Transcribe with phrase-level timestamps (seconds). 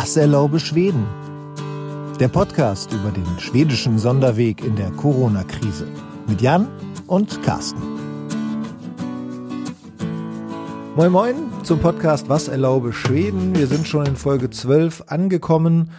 [0.00, 1.04] Was erlaube Schweden?
[2.20, 5.88] Der Podcast über den schwedischen Sonderweg in der Corona-Krise.
[6.28, 6.68] Mit Jan
[7.08, 7.82] und Carsten.
[10.94, 11.34] Moin Moin
[11.64, 13.56] zum Podcast Was erlaube Schweden.
[13.56, 15.90] Wir sind schon in Folge 12 angekommen.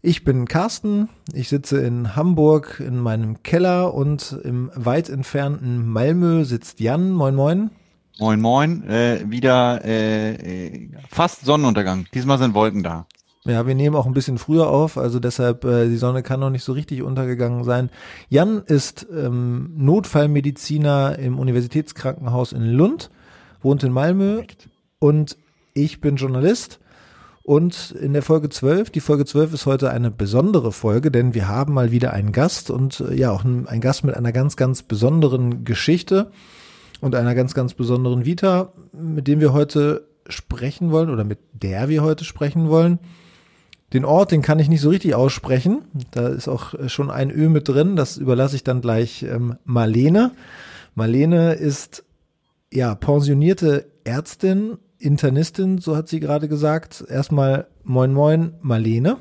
[0.00, 6.44] Ich bin Carsten, ich sitze in Hamburg in meinem Keller und im weit entfernten Malmö
[6.44, 7.10] sitzt Jan.
[7.10, 7.70] Moin Moin.
[8.20, 12.06] Moin Moin, äh, wieder äh, äh, fast Sonnenuntergang.
[12.14, 13.06] Diesmal sind Wolken da.
[13.46, 16.50] Ja, wir nehmen auch ein bisschen früher auf, also deshalb, äh, die Sonne kann noch
[16.50, 17.88] nicht so richtig untergegangen sein.
[18.28, 23.10] Jan ist ähm, Notfallmediziner im Universitätskrankenhaus in Lund,
[23.62, 24.42] wohnt in Malmö
[24.98, 25.38] und
[25.72, 26.80] ich bin Journalist
[27.42, 31.48] und in der Folge 12, die Folge 12 ist heute eine besondere Folge, denn wir
[31.48, 34.56] haben mal wieder einen Gast und äh, ja, auch ein, ein Gast mit einer ganz,
[34.56, 36.30] ganz besonderen Geschichte
[37.00, 41.88] und einer ganz, ganz besonderen Vita, mit dem wir heute sprechen wollen oder mit der
[41.88, 42.98] wir heute sprechen wollen.
[43.92, 45.82] Den Ort, den kann ich nicht so richtig aussprechen.
[46.12, 47.96] Da ist auch schon ein Ö mit drin.
[47.96, 50.32] Das überlasse ich dann gleich ähm, Marlene.
[50.94, 52.04] Marlene ist
[52.72, 57.04] ja pensionierte Ärztin Internistin, so hat sie gerade gesagt.
[57.08, 59.16] Erstmal moin moin, Marlene.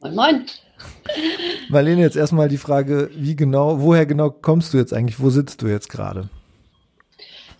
[0.00, 0.46] Moin moin.
[1.68, 5.20] Marlene, jetzt erstmal die Frage, wie genau, woher genau kommst du jetzt eigentlich?
[5.20, 6.28] Wo sitzt du jetzt gerade?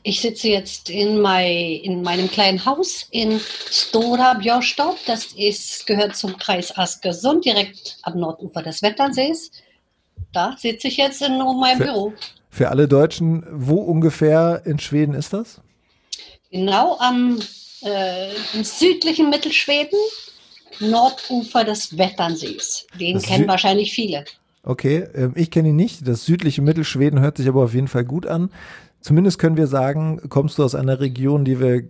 [0.04, 4.96] Ich sitze jetzt in, my, in meinem kleinen Haus in Stora Björstad.
[5.06, 9.52] Das ist, gehört zum Kreis Askersund, direkt am Nordufer des Wetternsees.
[10.32, 12.12] Da sitze ich jetzt in meinem für, Büro.
[12.50, 15.60] Für alle Deutschen, wo ungefähr in Schweden ist das?
[16.50, 17.38] Genau am
[17.82, 18.30] äh,
[18.62, 19.98] südlichen Mittelschweden,
[20.80, 22.86] Nordufer des Wetternsees.
[22.98, 24.24] Den das kennen Sü wahrscheinlich viele.
[24.64, 26.06] Okay, ähm, ich kenne ihn nicht.
[26.06, 28.50] Das südliche Mittelschweden hört sich aber auf jeden Fall gut an.
[29.02, 31.82] Zumindest können wir sagen, kommst du aus einer Region, die wir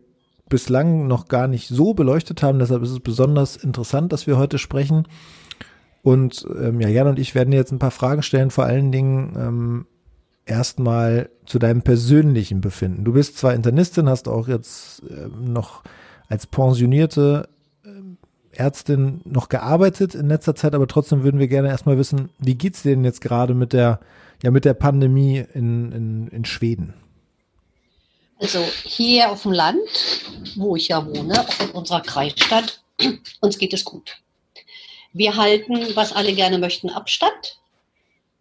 [0.48, 2.58] bislang noch gar nicht so beleuchtet haben.
[2.58, 5.06] Deshalb ist es besonders interessant, dass wir heute sprechen.
[6.02, 9.34] Und ähm, ja, Jan und ich werden jetzt ein paar Fragen stellen, vor allen Dingen
[9.36, 9.86] ähm,
[10.44, 13.04] erstmal zu deinem persönlichen Befinden.
[13.04, 15.84] Du bist zwar Internistin, hast auch jetzt äh, noch
[16.28, 17.48] als pensionierte
[17.84, 17.88] äh,
[18.50, 22.82] Ärztin noch gearbeitet in letzter Zeit, aber trotzdem würden wir gerne erstmal wissen, wie geht's
[22.82, 24.00] dir denn jetzt gerade mit der,
[24.42, 26.94] ja, mit der Pandemie in, in, in Schweden?
[28.42, 29.78] Also hier auf dem Land,
[30.56, 32.82] wo ich ja wohne, auch in unserer Kreisstadt,
[33.40, 34.16] uns geht es gut.
[35.12, 37.60] Wir halten, was alle gerne möchten, Abstand.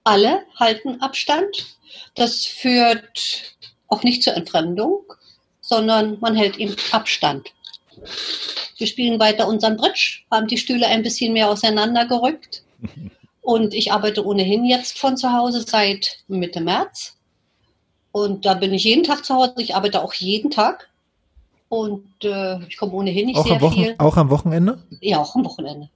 [0.03, 1.77] Alle halten Abstand.
[2.15, 3.55] Das führt
[3.89, 5.03] auch nicht zur Entfremdung,
[5.61, 7.49] sondern man hält ihm Abstand.
[8.77, 12.63] Wir spielen weiter unseren Bridge, haben die Stühle ein bisschen mehr auseinandergerückt.
[13.41, 17.17] Und ich arbeite ohnehin jetzt von zu Hause seit Mitte März.
[18.11, 19.53] Und da bin ich jeden Tag zu Hause.
[19.57, 20.89] Ich arbeite auch jeden Tag.
[21.69, 23.95] Und äh, ich komme ohnehin nicht auch sehr Wochen, viel.
[23.97, 24.83] Auch am Wochenende?
[24.99, 25.89] Ja, auch am Wochenende.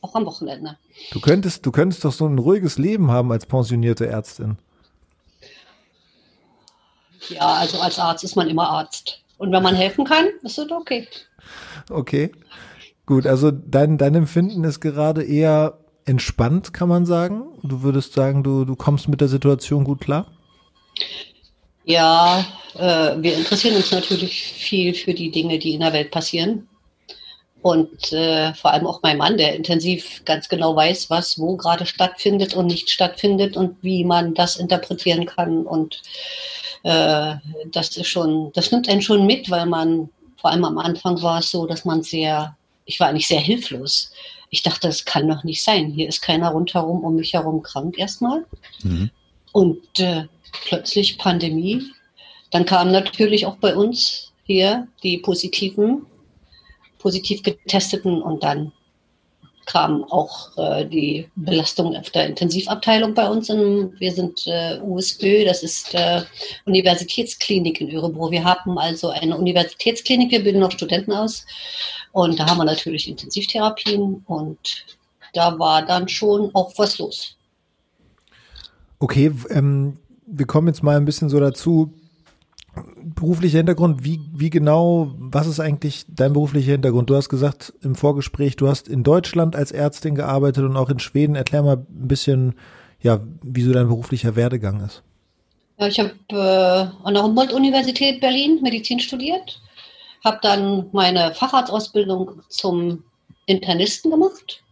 [0.00, 0.76] Auch am Wochenende.
[1.10, 4.58] Du könntest, du könntest doch so ein ruhiges Leben haben als pensionierte Ärztin.
[7.28, 9.20] Ja, also als Arzt ist man immer Arzt.
[9.38, 11.08] Und wenn man helfen kann, ist es okay.
[11.90, 12.30] Okay.
[13.06, 17.44] Gut, also dein, dein Empfinden ist gerade eher entspannt, kann man sagen.
[17.62, 20.26] Du würdest sagen, du, du kommst mit der Situation gut klar?
[21.88, 22.44] Ja,
[22.74, 26.68] äh, wir interessieren uns natürlich viel für die Dinge, die in der Welt passieren.
[27.62, 31.86] Und äh, vor allem auch mein Mann, der intensiv ganz genau weiß, was wo gerade
[31.86, 35.64] stattfindet und nicht stattfindet und wie man das interpretieren kann.
[35.64, 36.02] Und
[36.82, 37.36] äh,
[37.72, 41.38] das ist schon, das nimmt einen schon mit, weil man, vor allem am Anfang war
[41.38, 42.54] es so, dass man sehr,
[42.84, 44.12] ich war eigentlich sehr hilflos.
[44.50, 45.90] Ich dachte, das kann doch nicht sein.
[45.90, 48.44] Hier ist keiner rundherum um mich herum krank erstmal.
[48.82, 49.10] Mhm.
[49.52, 50.24] Und äh,
[50.64, 51.82] plötzlich Pandemie.
[52.50, 56.06] Dann kamen natürlich auch bei uns hier die positiven
[56.98, 58.72] positiv getesteten und dann
[59.66, 63.50] kam auch äh, die Belastung auf der Intensivabteilung bei uns.
[63.50, 66.22] In, wir sind äh, USÖ, das ist äh,
[66.64, 68.30] Universitätsklinik in Örebro.
[68.30, 71.44] Wir haben also eine Universitätsklinik, wir bilden noch Studenten aus
[72.12, 74.86] und da haben wir natürlich Intensivtherapien und
[75.34, 77.36] da war dann schon auch was los.
[79.00, 79.98] Okay, ähm,
[80.30, 81.94] wir kommen jetzt mal ein bisschen so dazu,
[83.02, 87.10] beruflicher Hintergrund, wie, wie genau, was ist eigentlich dein beruflicher Hintergrund?
[87.10, 90.98] Du hast gesagt im Vorgespräch, du hast in Deutschland als Ärztin gearbeitet und auch in
[90.98, 91.34] Schweden.
[91.34, 92.54] Erklär mal ein bisschen,
[93.00, 95.02] ja, wie so dein beruflicher Werdegang ist.
[95.78, 99.60] Ja, ich habe äh, an der Humboldt-Universität Berlin Medizin studiert,
[100.24, 103.04] habe dann meine Facharztausbildung zum
[103.46, 104.62] Internisten gemacht,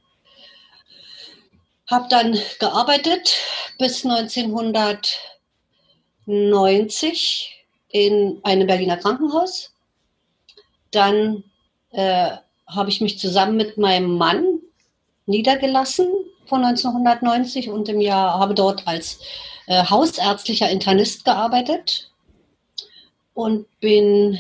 [1.88, 3.36] habe dann gearbeitet
[3.78, 4.04] bis
[6.26, 9.72] 1990 in einem Berliner Krankenhaus.
[10.90, 11.44] Dann
[11.92, 12.30] äh,
[12.66, 14.60] habe ich mich zusammen mit meinem Mann
[15.26, 16.08] niedergelassen
[16.46, 19.20] von 1990 und im Jahr habe dort als
[19.66, 22.10] äh, hausärztlicher Internist gearbeitet
[23.34, 24.38] und bin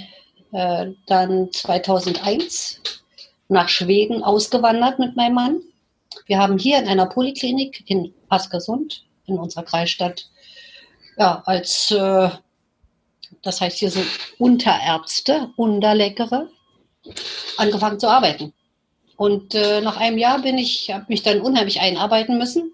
[0.52, 2.80] äh, dann 2001
[3.48, 5.60] nach Schweden ausgewandert mit meinem Mann.
[6.26, 10.28] Wir haben hier in einer Poliklinik in Askersund in unserer Kreisstadt
[11.16, 12.30] ja als äh,
[13.42, 14.00] das heißt hier so
[14.38, 16.48] Unterärzte, Unterleckere,
[17.56, 18.52] angefangen zu arbeiten.
[19.16, 22.72] Und äh, nach einem Jahr bin ich, habe mich dann unheimlich einarbeiten müssen,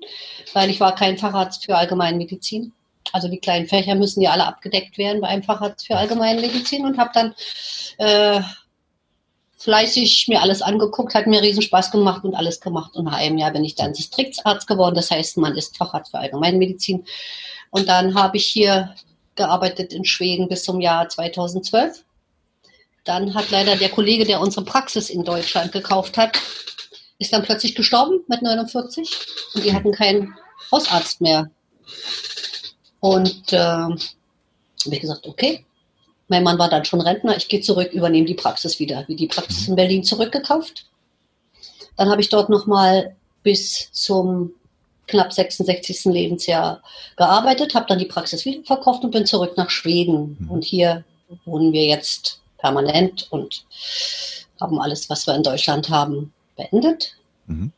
[0.55, 2.73] weil ich war kein Facharzt für Allgemeinmedizin.
[3.13, 6.99] Also die kleinen Fächer müssen ja alle abgedeckt werden bei einem Facharzt für Allgemeinmedizin und
[6.99, 7.35] habe dann
[7.99, 8.41] äh,
[9.63, 12.97] fleißig mir alles angeguckt, hat mir riesen Spaß gemacht und alles gemacht.
[12.97, 14.95] Und nach einem Jahr bin ich dann Distriktsarzt geworden.
[14.95, 17.05] Das heißt, man ist Facharzt für Allgemeinmedizin.
[17.71, 18.95] Und dann habe ich hier
[19.37, 22.05] gearbeitet in Schweden bis zum Jahr 2012.
[23.05, 26.39] Dann hat leider der Kollege, der unsere Praxis in Deutschland gekauft hat,
[27.19, 29.11] ist dann plötzlich gestorben mit 49
[29.55, 30.35] und die hatten keinen
[30.71, 31.51] Hausarzt mehr.
[33.01, 33.99] Und äh, habe
[34.91, 35.65] ich gesagt, okay,
[36.33, 39.05] mein Mann war dann schon Rentner, ich gehe zurück, übernehme die Praxis wieder.
[39.07, 40.87] Wie die Praxis in Berlin zurückgekauft.
[41.99, 44.53] Dann habe ich dort nochmal bis zum
[45.07, 46.07] knapp 66.
[46.07, 46.83] Lebensjahr
[47.17, 50.39] gearbeitet, habe dann die Praxis wieder verkauft und bin zurück nach Schweden.
[50.41, 50.51] Mhm.
[50.51, 51.05] Und hier
[51.45, 53.67] wohnen wir jetzt permanent und
[54.59, 57.15] haben alles, was wir in Deutschland haben, beendet.
[57.47, 57.73] Mhm.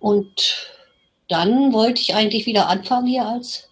[0.00, 0.72] Und
[1.28, 3.65] dann wollte ich eigentlich wieder anfangen hier als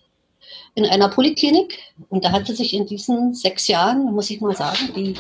[0.75, 1.79] in einer Poliklinik.
[2.09, 5.15] Und da hatte sich in diesen sechs Jahren, muss ich mal sagen, die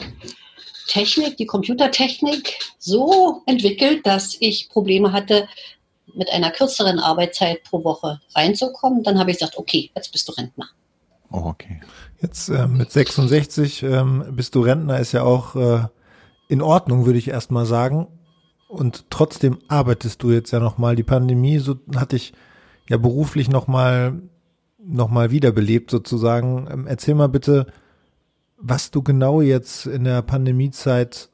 [0.88, 5.48] Technik, die Computertechnik so entwickelt, dass ich Probleme hatte,
[6.14, 9.02] mit einer kürzeren Arbeitszeit pro Woche reinzukommen.
[9.02, 10.68] Dann habe ich gesagt, okay, jetzt bist du Rentner.
[11.30, 11.80] Oh, okay.
[12.20, 15.80] Jetzt äh, mit 66 ähm, bist du Rentner, ist ja auch äh,
[16.48, 18.06] in Ordnung, würde ich erst mal sagen.
[18.68, 20.94] Und trotzdem arbeitest du jetzt ja nochmal.
[20.94, 22.32] Die Pandemie so hat dich
[22.88, 24.22] ja beruflich nochmal
[24.86, 26.68] noch mal wiederbelebt sozusagen.
[26.70, 27.66] Ähm, erzähl mal bitte,
[28.56, 31.28] was du genau jetzt in der Pandemiezeit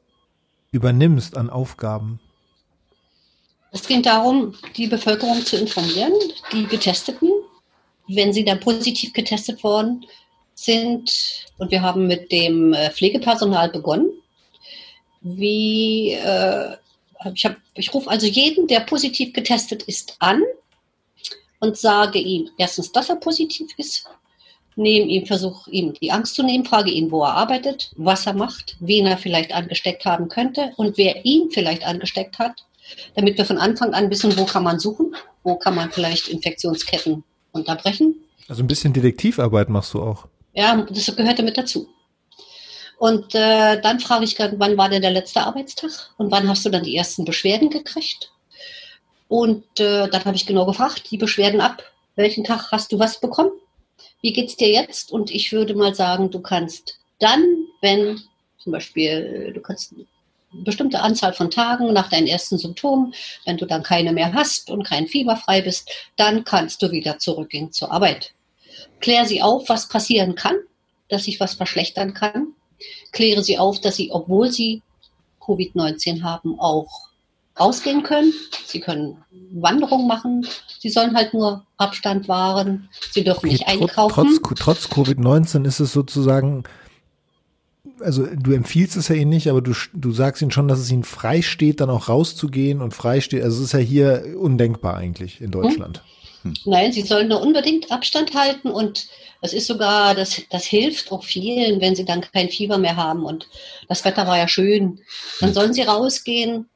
[0.71, 2.19] übernimmst an Aufgaben.
[3.71, 6.13] Es ging darum, die Bevölkerung zu informieren,
[6.51, 7.29] die Getesteten,
[8.07, 10.05] wenn sie dann positiv getestet worden
[10.55, 11.45] sind.
[11.57, 14.09] Und wir haben mit dem äh, Pflegepersonal begonnen.
[15.21, 16.75] Wie, äh,
[17.33, 20.41] ich, ich rufe also jeden, der positiv getestet ist, an
[21.61, 24.05] und sage ihm erstens, dass er positiv ist,
[24.75, 28.33] nehme ihm, versuche ihm die Angst zu nehmen, frage ihn, wo er arbeitet, was er
[28.33, 32.65] macht, wen er vielleicht angesteckt haben könnte und wer ihn vielleicht angesteckt hat
[33.15, 37.23] damit wir von Anfang an wissen, wo kann man suchen, wo kann man vielleicht Infektionsketten
[37.51, 38.15] unterbrechen.
[38.47, 40.27] Also ein bisschen Detektivarbeit machst du auch.
[40.53, 41.87] Ja, das gehört damit dazu.
[42.97, 46.65] Und äh, dann frage ich gerade, wann war denn der letzte Arbeitstag und wann hast
[46.65, 48.30] du dann die ersten Beschwerden gekriegt?
[49.31, 51.81] Und äh, dann habe ich genau gefragt, die Beschwerden ab,
[52.17, 53.51] welchen Tag hast du was bekommen?
[54.21, 55.09] Wie geht's dir jetzt?
[55.09, 57.41] Und ich würde mal sagen, du kannst dann,
[57.79, 58.19] wenn
[58.57, 59.95] zum Beispiel, du kannst
[60.51, 63.13] bestimmte Anzahl von Tagen nach deinen ersten Symptomen,
[63.45, 67.17] wenn du dann keine mehr hast und kein Fieber frei bist, dann kannst du wieder
[67.17, 68.33] zurückgehen zur Arbeit.
[68.99, 70.57] Klär sie auf, was passieren kann,
[71.07, 72.47] dass sich was verschlechtern kann.
[73.13, 74.81] Kläre sie auf, dass sie, obwohl sie
[75.39, 77.10] Covid-19 haben, auch
[77.61, 78.33] rausgehen können.
[78.65, 79.17] Sie können
[79.53, 80.47] Wanderungen machen.
[80.79, 82.89] Sie sollen halt nur Abstand wahren.
[83.11, 84.39] Sie dürfen okay, nicht einkaufen.
[84.41, 86.63] Trotz, trotz Covid-19 ist es sozusagen
[87.99, 90.91] also du empfiehlst es ja ihnen nicht, aber du, du sagst ihnen schon, dass es
[90.91, 93.43] ihnen frei steht, dann auch rauszugehen und frei steht.
[93.43, 96.03] Also es ist ja hier undenkbar eigentlich in Deutschland.
[96.43, 96.53] Hm.
[96.65, 99.07] Nein, sie sollen nur unbedingt Abstand halten und
[99.41, 103.25] es ist sogar, das, das hilft auch vielen, wenn sie dann kein Fieber mehr haben
[103.25, 103.47] und
[103.87, 104.99] das Wetter war ja schön.
[105.39, 105.53] Dann hm.
[105.53, 106.67] sollen sie rausgehen.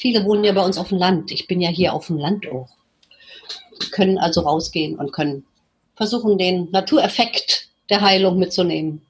[0.00, 1.30] Viele wohnen ja bei uns auf dem Land.
[1.30, 2.70] Ich bin ja hier auf dem Land auch.
[3.90, 5.44] Können also rausgehen und können
[5.94, 9.02] versuchen, den Natureffekt der Heilung mitzunehmen.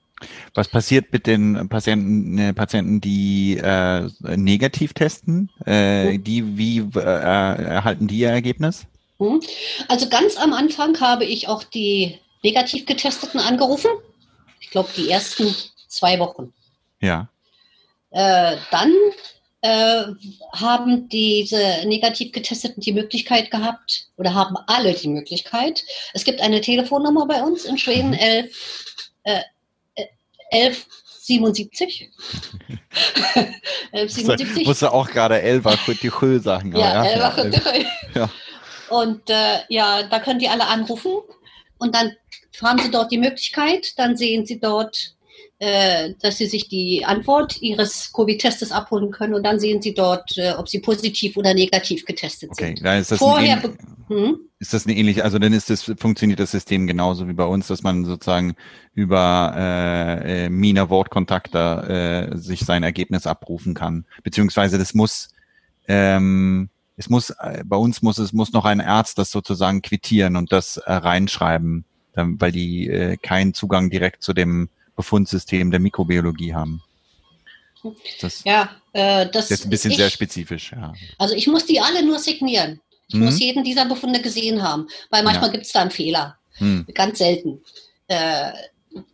[0.53, 5.49] Was passiert mit den Patienten, äh, Patienten die äh, negativ testen?
[5.65, 8.85] Äh, die, wie äh, erhalten die ihr Ergebnis?
[9.19, 9.41] Hm.
[9.87, 13.93] Also ganz am Anfang habe ich auch die negativ getesteten angerufen.
[14.59, 15.55] Ich glaube, die ersten
[15.87, 16.53] zwei Wochen.
[17.01, 17.29] Ja.
[18.11, 18.93] Äh, dann
[19.63, 20.05] äh,
[20.55, 25.85] haben diese negativ getesteten die Möglichkeit gehabt oder haben alle die Möglichkeit.
[26.15, 28.85] Es gibt eine Telefonnummer bei uns in Schweden, 11,
[29.25, 29.41] äh,
[30.51, 32.11] 1177.
[33.93, 34.67] 1177.
[34.67, 36.73] Musste auch gerade 1177 sagen.
[36.75, 37.87] Ja, ja, 1177.
[38.15, 38.31] Ja.
[38.89, 41.19] Und äh, ja, da können die alle anrufen
[41.79, 42.13] und dann
[42.61, 45.15] haben sie dort die Möglichkeit, dann sehen sie dort
[45.61, 50.37] äh, dass sie sich die Antwort ihres Covid-Testes abholen können und dann sehen sie dort,
[50.39, 52.83] äh, ob sie positiv oder negativ getestet Okay, sind.
[52.83, 53.63] da ist das Vorher,
[54.09, 54.39] hm?
[54.59, 57.67] ist das eine ähnliche, also dann ist das, funktioniert das System genauso wie bei uns,
[57.67, 58.55] dass man sozusagen
[58.95, 64.07] über äh, äh, Mina Wortkontakte äh, sich sein Ergebnis abrufen kann.
[64.23, 65.29] Beziehungsweise das muss,
[65.89, 70.37] ähm, es muss, äh, bei uns muss es muss noch ein Arzt das sozusagen quittieren
[70.37, 75.81] und das äh, reinschreiben, dann, weil die äh, keinen Zugang direkt zu dem Befundsystem der
[75.81, 76.83] Mikrobiologie haben.
[78.21, 80.93] Das ja, äh, das ist jetzt ein bisschen ich, sehr spezifisch, ja.
[81.19, 82.81] Also ich muss die alle nur signieren.
[83.09, 83.25] Ich Mhm.
[83.25, 85.53] muss jeden dieser Befunde gesehen haben, weil manchmal Ja.
[85.53, 86.37] gibt es da einen Fehler.
[86.59, 86.87] Hm.
[86.95, 87.61] Ganz selten.
[88.09, 88.53] Äh,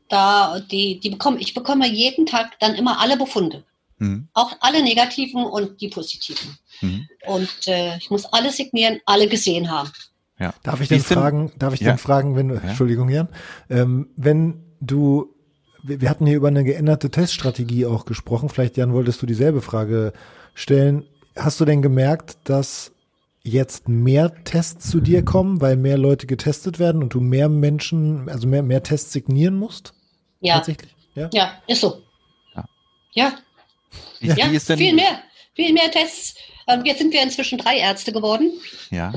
[0.08, 3.64] da die, die bekomme, ich bekomme jeden Tag dann immer alle Befunde.
[3.98, 4.28] Hm.
[4.34, 6.58] Auch alle negativen und die positiven.
[6.80, 7.08] Hm.
[7.26, 9.90] Und äh, ich muss alle signieren, alle gesehen haben.
[10.38, 10.52] Ja.
[10.64, 11.88] Darf ich denn fragen, darf ich Ja.
[11.90, 13.28] denn fragen, wenn du, Entschuldigung, Jan,
[13.70, 15.34] ähm, wenn du,
[15.86, 20.12] wir, hatten hier über eine geänderte Teststrategie auch gesprochen, vielleicht Jan, wolltest du dieselbe Frage
[20.54, 21.04] stellen.
[21.36, 22.92] Hast du denn gemerkt, dass
[23.42, 28.28] jetzt mehr Tests zu dir kommen, weil mehr Leute getestet werden und du mehr Menschen,
[28.28, 29.94] also mehr, mehr Tests signieren musst?
[30.40, 30.94] Ja, Tatsächlich?
[31.14, 31.30] Ja.
[31.32, 32.02] ja, ist so.
[32.54, 32.64] Ja.
[33.12, 33.32] Ja,
[34.20, 35.20] Wie, ja, denn, viel mehr,
[35.54, 36.34] viel mehr Tests.
[36.68, 38.52] Ähm, jetzt sind wir inzwischen drei Ärzte geworden.
[38.90, 39.14] Ja.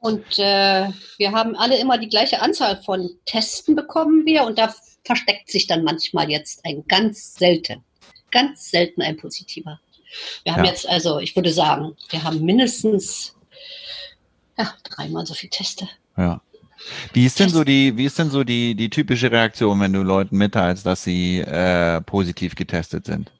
[0.00, 4.72] Und äh, wir haben alle immer die gleiche Anzahl von Testen bekommen wir und da
[5.04, 7.82] versteckt sich dann manchmal jetzt ein ganz selten,
[8.30, 9.80] ganz selten ein positiver.
[10.44, 10.70] Wir haben Ja.
[10.70, 13.34] jetzt also, ich würde sagen, wir haben mindestens
[14.56, 15.88] ja, dreimal so viele Teste.
[16.16, 16.40] Ja.
[17.12, 20.02] Wie ist denn so die, wie ist denn so die, die typische Reaktion, wenn du
[20.02, 23.32] Leuten mitteilst, dass sie äh, positiv getestet sind?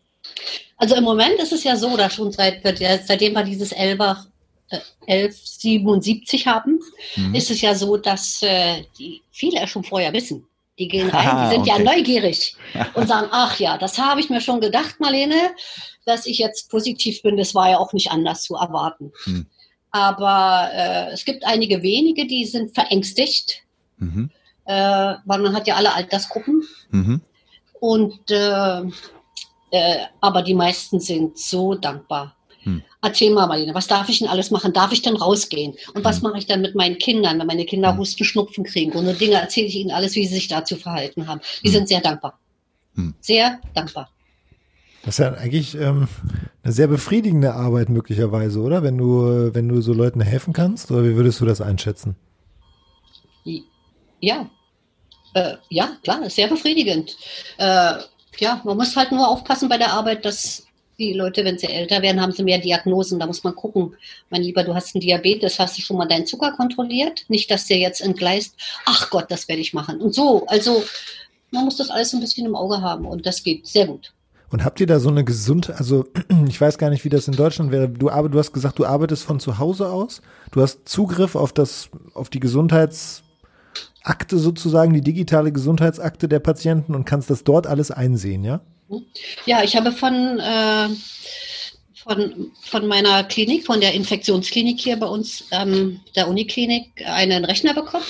[0.76, 2.62] Also im Moment ist es ja so, dass schon seit,
[3.06, 4.14] seitdem wir dieses 11, äh,
[5.06, 6.78] 1177 haben,
[7.16, 7.34] Mhm.
[7.34, 10.46] ist es ja so, dass äh, die viele ja schon vorher wissen.
[10.78, 11.84] Die gehen rein, die sind ja okay.
[11.84, 12.56] neugierig
[12.94, 15.50] und sagen, ach ja, das habe ich mir schon gedacht, Marlene,
[16.04, 19.12] dass ich jetzt positiv bin, das war ja auch nicht anders zu erwarten.
[19.24, 19.46] Hm.
[19.90, 23.62] Aber äh, es gibt einige wenige, die sind verängstigt,
[24.00, 24.30] Mhm.
[24.66, 27.20] äh, weil man hat ja alle Altersgruppen Mhm.
[27.80, 28.82] und äh,
[29.70, 32.36] äh, aber die meisten sind so dankbar.
[32.62, 32.82] Hm.
[33.02, 34.72] Erzähl mal, Marlene, was darf ich denn alles machen?
[34.72, 35.74] Darf ich denn rausgehen?
[35.94, 36.28] Und was Hm.
[36.28, 37.98] mache ich dann mit meinen Kindern, wenn meine Kinder Hm.
[37.98, 38.92] Husten, Schnupfen kriegen?
[38.92, 41.40] Und so Dinge erzähle ich ihnen alles, wie sie sich dazu verhalten haben.
[41.62, 41.74] Die Hm.
[41.74, 42.38] sind sehr dankbar.
[42.94, 43.14] Hm.
[43.20, 44.10] Sehr dankbar.
[45.02, 46.08] Das ist ja eigentlich ähm,
[46.62, 48.82] eine sehr befriedigende Arbeit möglicherweise, oder?
[48.82, 52.16] Wenn du, wenn du so Leuten helfen kannst, oder wie würdest du das einschätzen?
[54.20, 54.50] Ja.
[55.34, 57.16] Äh, ja, klar, ist sehr befriedigend.
[57.58, 57.94] Äh,
[58.38, 60.67] ja, man muss halt nur aufpassen bei der Arbeit, dass
[60.98, 63.20] die Leute, wenn sie älter werden, haben sie mehr Diagnosen.
[63.20, 63.94] Da muss man gucken.
[64.30, 67.24] Mein Lieber, du hast einen Diabetes, hast du schon mal deinen Zucker kontrolliert?
[67.28, 68.56] Nicht, dass der jetzt entgleist.
[68.84, 70.00] Ach Gott, das werde ich machen.
[70.00, 70.82] Und so, also
[71.50, 74.12] man muss das alles ein bisschen im Auge haben und das geht sehr gut.
[74.50, 76.06] Und habt ihr da so eine Gesundheit, also
[76.48, 77.88] ich weiß gar nicht, wie das in Deutschland wäre.
[77.88, 80.20] Du, du hast gesagt, du arbeitest von zu Hause aus.
[80.50, 83.22] Du hast Zugriff auf das, auf die Gesundheitsakte
[84.32, 88.62] sozusagen, die digitale Gesundheitsakte der Patienten und kannst das dort alles einsehen, ja?
[89.46, 90.88] Ja, ich habe von, äh,
[91.94, 97.74] von, von meiner Klinik, von der Infektionsklinik hier bei uns, ähm, der Uniklinik, einen Rechner
[97.74, 98.04] bekommen.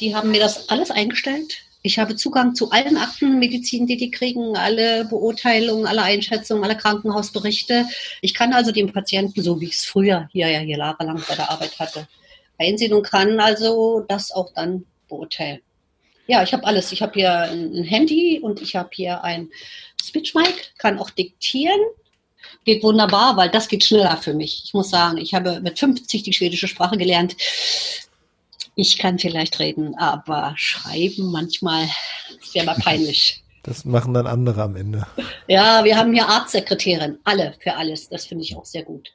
[0.00, 1.58] Die haben mir das alles eingestellt.
[1.82, 6.76] Ich habe Zugang zu allen Akten, Medizin, die die kriegen, alle Beurteilungen, alle Einschätzungen, alle
[6.76, 7.86] Krankenhausberichte.
[8.22, 11.36] Ich kann also den Patienten, so wie ich es früher hier ja hier jahrelang bei
[11.36, 12.08] der Arbeit hatte,
[12.58, 15.60] einsehen und kann also das auch dann beurteilen.
[16.26, 16.92] Ja, ich habe alles.
[16.92, 19.48] Ich habe hier ein, Handy und ich habe hier ein
[20.02, 21.80] Speechmic, kann auch diktieren.
[22.64, 24.62] Geht wunderbar, weil das geht schneller für mich.
[24.64, 27.36] Ich muss sagen, ich habe mit 50 die schwedische Sprache gelernt.
[28.74, 31.88] Ich kann vielleicht reden, aber schreiben manchmal
[32.40, 33.42] ist ja mal peinlich.
[33.62, 35.08] Das machen dann andere am Ende.
[35.48, 38.08] Ja, wir haben hier Arztsekretärin, alle für alles.
[38.08, 39.12] Das finde ich auch sehr gut.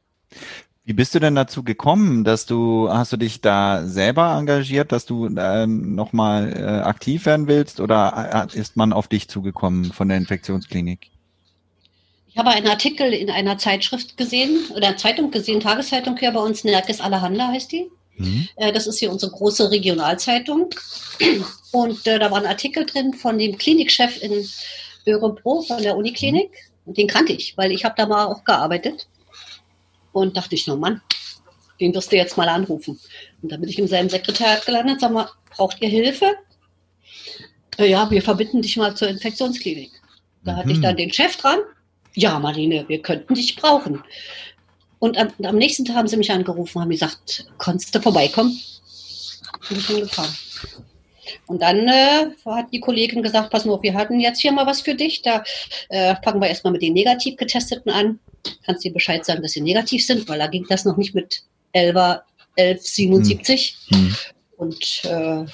[0.84, 5.06] Wie bist du denn dazu gekommen, dass du, hast du dich da selber engagiert, dass
[5.06, 10.10] du äh, nochmal äh, aktiv werden willst oder äh, ist man auf dich zugekommen von
[10.10, 11.12] der Infektionsklinik?
[12.28, 16.64] Ich habe einen Artikel in einer Zeitschrift gesehen, oder Zeitung gesehen, Tageszeitung hier bei uns,
[16.64, 17.88] Nerkes Allerhanda heißt die.
[18.18, 18.48] Mhm.
[18.56, 20.70] Äh, Das ist hier unsere große Regionalzeitung.
[21.72, 24.46] Und äh, da war ein Artikel drin von dem Klinikchef in
[25.06, 26.52] Örebro von der Uniklinik.
[26.86, 29.08] Und den kannte ich, weil ich habe da mal auch gearbeitet.
[30.14, 31.02] Und dachte ich, no Mann,
[31.80, 33.00] den wirst du jetzt mal anrufen.
[33.42, 36.36] Und dann bin ich in seinem Sekretariat gelandet, sag mal, braucht ihr Hilfe?
[37.78, 39.92] Äh, ja, wir verbinden dich mal zur Infektionsklinik.
[40.44, 40.82] Da hatte ich Mhm.
[40.82, 41.60] dann den Chef dran.
[42.14, 44.04] Ja, Marlene, wir könnten dich brauchen.
[45.00, 48.60] Und am, am nächsten Tag haben sie mich angerufen, haben gesagt, konntest du vorbeikommen?
[49.70, 50.36] Bin ich hingefahren.
[51.48, 54.66] Und dann äh, hat die Kollegin gesagt, pass mal auf, wir hatten jetzt hier mal
[54.66, 55.22] was für dich.
[55.22, 55.44] Da
[55.90, 58.20] äh, fangen wir erstmal mit den negativ getesteten an.
[58.66, 61.44] Kannst dir Bescheid sagen, dass sie negativ sind, weil da ging das noch nicht mit
[61.74, 62.22] 11,
[62.58, 63.78] 1177.
[63.90, 64.16] Hm.
[64.58, 65.46] Und äh,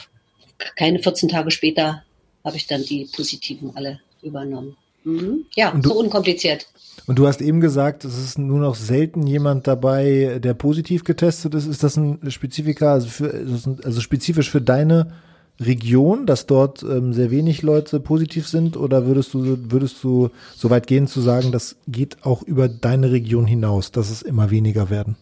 [0.76, 2.04] keine 14 Tage später
[2.44, 4.76] habe ich dann die positiven alle übernommen.
[5.04, 5.46] Mhm.
[5.56, 6.68] Ja, du, so unkompliziert.
[7.06, 11.54] Und du hast eben gesagt, es ist nur noch selten jemand dabei, der positiv getestet
[11.56, 11.68] ist.
[11.68, 13.46] Ist das ein Spezifika, also, für,
[13.84, 15.14] also spezifisch für deine
[15.60, 18.78] Region, dass dort ähm, sehr wenig Leute positiv sind?
[18.78, 23.12] Oder würdest du, würdest du so weit gehen zu sagen, das geht auch über deine
[23.12, 25.16] Region hinaus, dass es immer weniger werden?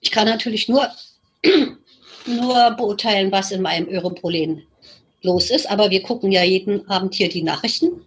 [0.00, 0.88] Ich kann natürlich nur,
[2.26, 4.62] nur beurteilen, was in meinem Öreprolen
[5.22, 8.00] los ist, aber wir gucken ja jeden Abend hier die Nachrichten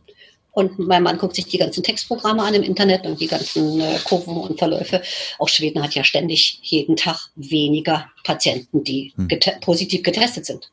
[0.53, 3.97] und mein Mann guckt sich die ganzen Textprogramme an im Internet und die ganzen äh,
[4.03, 5.01] Kurven und Verläufe.
[5.39, 9.27] Auch Schweden hat ja ständig jeden Tag weniger Patienten, die hm.
[9.27, 10.71] get positiv getestet sind.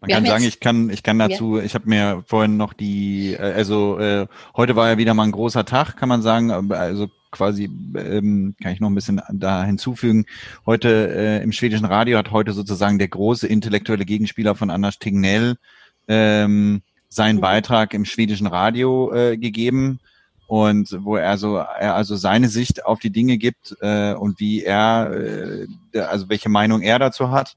[0.00, 1.64] Man Wir kann sagen, ich kann, ich kann dazu, ja.
[1.64, 5.32] ich habe mir vorhin noch die, äh, also äh, heute war ja wieder mal ein
[5.32, 10.26] großer Tag, kann man sagen, also quasi ähm, kann ich noch ein bisschen da hinzufügen.
[10.64, 15.56] Heute äh, im schwedischen Radio hat heute sozusagen der große intellektuelle Gegenspieler von Anders Tegnell
[16.08, 17.42] ähm, seinen mhm.
[17.42, 20.00] Beitrag im schwedischen Radio äh, gegeben
[20.46, 24.62] und wo er so er also seine Sicht auf die Dinge gibt äh, und wie
[24.62, 25.10] er
[25.92, 27.56] äh, also welche Meinung er dazu hat.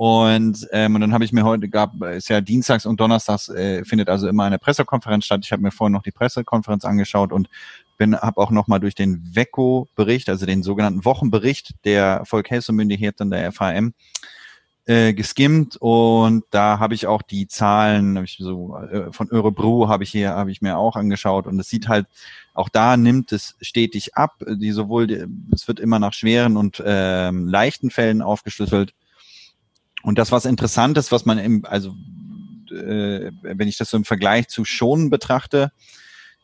[0.00, 3.84] Und, ähm, und dann habe ich mir heute gab ist ja dienstags und donnerstags äh,
[3.84, 5.42] findet also immer eine Pressekonferenz statt.
[5.44, 7.50] Ich habe mir vorhin noch die Pressekonferenz angeschaut und
[7.98, 13.30] bin habe auch noch mal durch den Weco Bericht, also den sogenannten Wochenbericht der Volkshelsemyndigheiten
[13.30, 13.92] der FAM
[14.86, 15.76] äh, geskimmt.
[15.76, 20.10] Und da habe ich auch die Zahlen hab ich so äh, von Örebro habe ich
[20.10, 21.46] hier habe ich mir auch angeschaut.
[21.46, 22.06] Und es sieht halt
[22.54, 24.42] auch da nimmt es stetig ab.
[24.48, 28.94] Die sowohl es wird immer nach schweren und ähm, leichten Fällen aufgeschlüsselt
[30.02, 31.94] und das was interessant ist was man im also
[32.70, 35.72] äh, wenn ich das so im Vergleich zu Schonen betrachte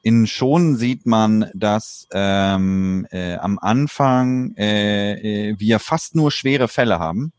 [0.02, 6.68] in Schonen sieht man, dass ähm, äh, am Anfang äh, äh, wir fast nur schwere
[6.68, 7.32] Fälle haben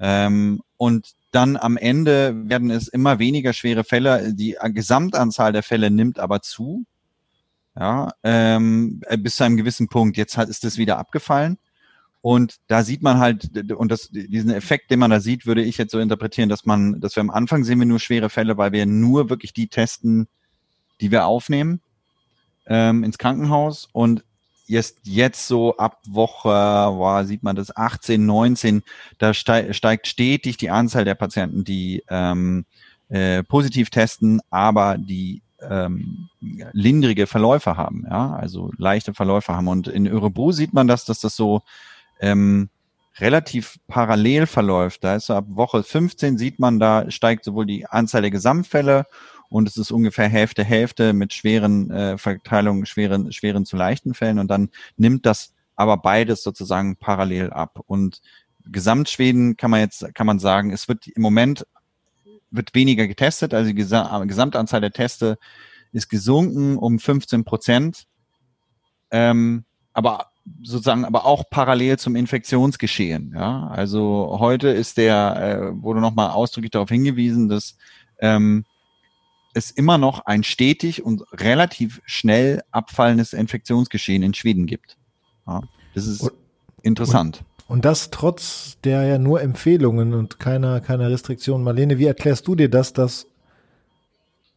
[0.00, 4.34] ähm, und dann am Ende werden es immer weniger schwere Fälle.
[4.34, 6.84] Die Gesamtanzahl der Fälle nimmt aber zu.
[7.78, 10.16] Ja, ähm, bis zu einem gewissen Punkt.
[10.16, 11.58] Jetzt hat, ist das wieder abgefallen.
[12.22, 15.78] Und da sieht man halt, und das, diesen Effekt, den man da sieht, würde ich
[15.78, 18.72] jetzt so interpretieren, dass man, dass wir am Anfang sehen wir nur schwere Fälle, weil
[18.72, 20.28] wir nur wirklich die testen,
[21.00, 21.80] die wir aufnehmen
[22.66, 23.88] ähm, ins Krankenhaus.
[23.92, 24.22] Und
[24.66, 28.82] jetzt, jetzt so ab Woche, boah, sieht man das, 18, 19,
[29.18, 32.66] da steigt stetig die Anzahl der Patienten, die ähm,
[33.08, 39.68] äh, positiv testen, aber die ähm, lindrige Verläufe haben, ja, also leichte Verläufe haben.
[39.68, 41.62] Und in Örebro sieht man das, dass das so
[42.20, 42.70] ähm,
[43.18, 45.04] relativ parallel verläuft.
[45.04, 49.06] Da ist ab Woche 15 sieht man, da steigt sowohl die Anzahl der Gesamtfälle
[49.48, 54.38] und es ist ungefähr Hälfte Hälfte mit schweren äh, Verteilungen, schweren, schweren zu leichten Fällen
[54.38, 57.80] und dann nimmt das aber beides sozusagen parallel ab.
[57.86, 58.20] Und
[58.66, 61.66] Gesamtschweden kann man jetzt, kann man sagen, es wird im Moment
[62.50, 65.38] wird weniger getestet, also die Gesamtanzahl der Teste
[65.92, 68.06] ist gesunken um 15 Prozent,
[69.10, 70.30] ähm, aber
[70.62, 73.32] sozusagen, aber auch parallel zum Infektionsgeschehen.
[73.34, 77.76] Ja, also heute ist der äh, wurde nochmal ausdrücklich darauf hingewiesen, dass
[78.20, 78.64] ähm,
[79.54, 84.96] es immer noch ein stetig und relativ schnell abfallendes Infektionsgeschehen in Schweden gibt.
[85.46, 85.62] Ja,
[85.94, 86.32] das ist und,
[86.82, 87.44] interessant.
[87.66, 91.64] Und, und, das trotz der ja nur Empfehlungen und keiner, keiner Restriktionen.
[91.64, 93.26] Marlene, wie erklärst du dir das, dass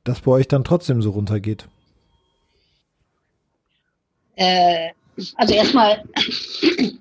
[0.03, 1.67] das bei euch dann trotzdem so runtergeht?
[4.35, 4.89] Äh,
[5.35, 6.03] also erstmal,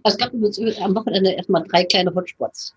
[0.05, 2.75] es gab am Wochenende erstmal drei kleine Hotspots.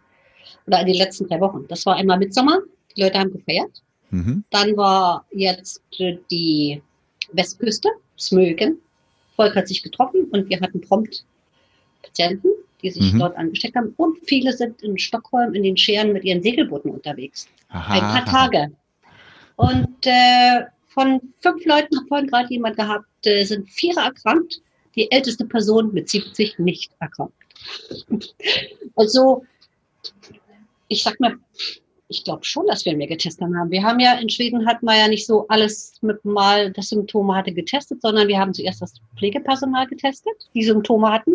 [0.68, 1.66] Oder in den letzten drei Wochen.
[1.68, 2.60] Das war einmal Mitsommer,
[2.96, 3.82] die Leute haben gefeiert.
[4.10, 4.44] Mhm.
[4.50, 5.82] Dann war jetzt
[6.32, 6.82] die
[7.34, 8.78] Westküste, Smögen.
[9.36, 11.26] Volk hat sich getroffen und wir hatten prompt
[12.02, 12.50] Patienten,
[12.82, 13.20] die sich mhm.
[13.20, 13.94] dort angesteckt haben.
[13.98, 17.48] Und viele sind in Stockholm in den Scheren mit ihren Segelbooten unterwegs.
[17.70, 17.94] Aha.
[17.94, 18.72] Ein paar Tage.
[19.58, 24.62] Und äh, von fünf Leuten, hat vorhin gerade jemand gehabt, äh, sind vier erkrankt.
[24.96, 27.34] Die älteste Person mit 70 nicht erkrankt.
[28.96, 29.46] also,
[30.88, 31.38] ich sag mal,
[32.08, 33.72] ich glaube schon, dass wir mehr getestet haben.
[33.72, 37.36] Wir haben ja in Schweden hat man ja nicht so alles mit mal das Symptome
[37.36, 41.34] hatte getestet, sondern wir haben zuerst das Pflegepersonal getestet, die Symptome hatten.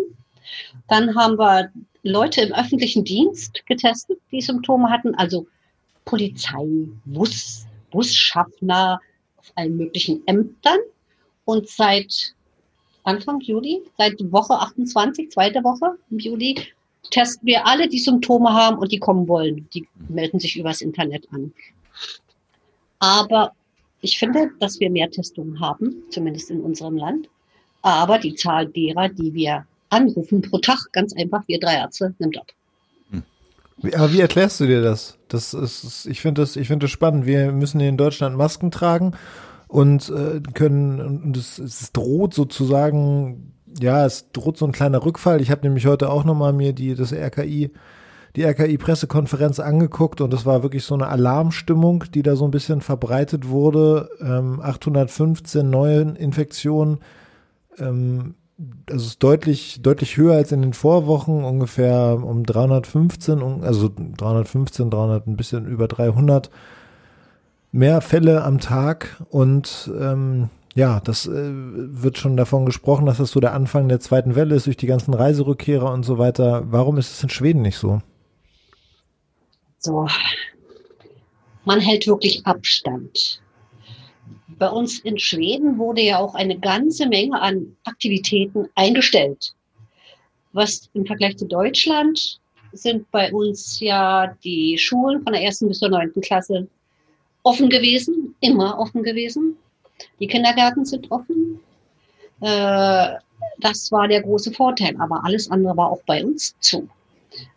[0.87, 1.71] Dann haben wir
[2.03, 5.45] Leute im öffentlichen Dienst getestet, die Symptome hatten, also
[6.05, 8.99] Polizei, Bus, Busschaffner
[9.37, 10.79] auf allen möglichen Ämtern.
[11.45, 12.33] Und seit
[13.03, 16.55] Anfang Juli, seit Woche 28, zweite Woche im Juli,
[17.09, 19.67] testen wir alle, die Symptome haben und die kommen wollen.
[19.73, 21.51] Die melden sich übers Internet an.
[22.99, 23.53] Aber
[24.01, 27.27] ich finde, dass wir mehr Testungen haben, zumindest in unserem Land.
[27.81, 32.37] Aber die Zahl derer, die wir anrufen pro Tag, ganz einfach, wir drei Ärzte, nimmt
[32.37, 32.47] ab.
[33.95, 35.17] Aber wie erklärst du dir das?
[35.27, 37.25] Das ist, ich finde das, ich finde das spannend.
[37.25, 39.13] Wir müssen in Deutschland Masken tragen
[39.71, 45.39] und äh, können, und es, es droht sozusagen, ja, es droht so ein kleiner Rückfall.
[45.39, 47.71] Ich habe nämlich heute auch nochmal mir die, das RKI,
[48.35, 52.81] die RKI-Pressekonferenz angeguckt und es war wirklich so eine Alarmstimmung, die da so ein bisschen
[52.81, 54.09] verbreitet wurde.
[54.19, 56.99] Ähm, 815 neue Infektionen.
[57.77, 58.35] Ähm,
[58.89, 65.27] also ist deutlich, deutlich höher als in den Vorwochen, ungefähr um 315, also 315, 300,
[65.27, 66.51] ein bisschen über 300
[67.71, 73.31] mehr Fälle am Tag und ähm, ja, das äh, wird schon davon gesprochen, dass das
[73.31, 76.63] so der Anfang der zweiten Welle ist durch die ganzen Reiserückkehrer und so weiter.
[76.71, 78.01] Warum ist es in Schweden nicht so?
[79.79, 80.07] So,
[81.65, 83.41] man hält wirklich Abstand
[84.61, 89.55] bei uns in Schweden wurde ja auch eine ganze Menge an Aktivitäten eingestellt.
[90.53, 92.39] Was im Vergleich zu Deutschland
[92.71, 96.67] sind bei uns ja die Schulen von der ersten bis zur neunten Klasse
[97.43, 99.57] offen gewesen, immer offen gewesen.
[100.19, 101.59] Die Kindergärten sind offen.
[102.41, 103.15] Äh,
[103.59, 106.87] das war der große Vorteil, aber alles andere war auch bei uns zu.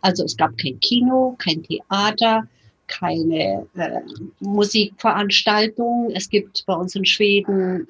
[0.01, 2.47] Also es gab kein Kino, kein Theater,
[2.87, 4.01] keine äh,
[4.39, 6.11] Musikveranstaltungen.
[6.11, 7.87] Es gibt bei uns in Schweden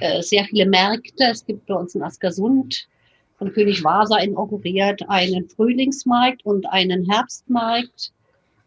[0.00, 1.24] äh, sehr viele Märkte.
[1.24, 2.88] Es gibt bei uns in Askersund
[3.38, 8.12] von König Vasa inauguriert einen Frühlingsmarkt und einen Herbstmarkt,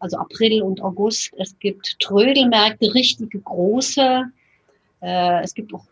[0.02, 1.32] also April und August.
[1.38, 4.24] Es gibt Trödelmärkte, richtige große.
[5.00, 5.84] Äh, es gibt auch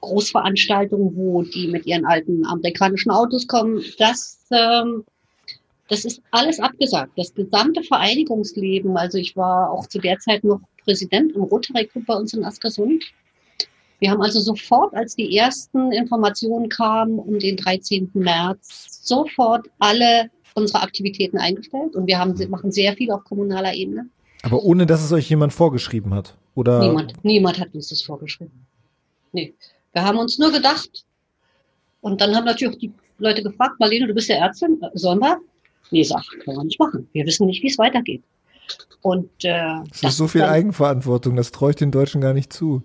[0.00, 3.82] Großveranstaltungen, wo die mit ihren alten amerikanischen Autos kommen.
[3.98, 5.04] Das ähm,
[5.88, 7.12] das ist alles abgesagt.
[7.16, 12.04] Das gesamte Vereinigungsleben, also ich war auch zu der Zeit noch Präsident im Rotary Club
[12.06, 13.04] bei uns in Askersund.
[13.98, 18.10] Wir haben also sofort, als die ersten Informationen kamen um den 13.
[18.14, 24.08] März, sofort alle unsere Aktivitäten eingestellt und wir haben, machen sehr viel auf kommunaler Ebene.
[24.42, 26.80] Aber ohne, dass es euch jemand vorgeschrieben hat, oder?
[26.80, 28.66] Niemand, niemand hat uns das vorgeschrieben.
[29.32, 29.54] Nee.
[29.92, 31.04] Wir haben uns nur gedacht,
[32.00, 35.38] und dann haben natürlich die Leute gefragt, Marlene, du bist ja Ärztin, sollen wir?
[35.90, 37.08] Nee, sag, können wir nicht machen.
[37.12, 38.22] Wir wissen nicht, wie es weitergeht.
[39.00, 42.34] Und äh, das, das ist so viel dann, Eigenverantwortung, das traue ich den Deutschen gar
[42.34, 42.82] nicht zu.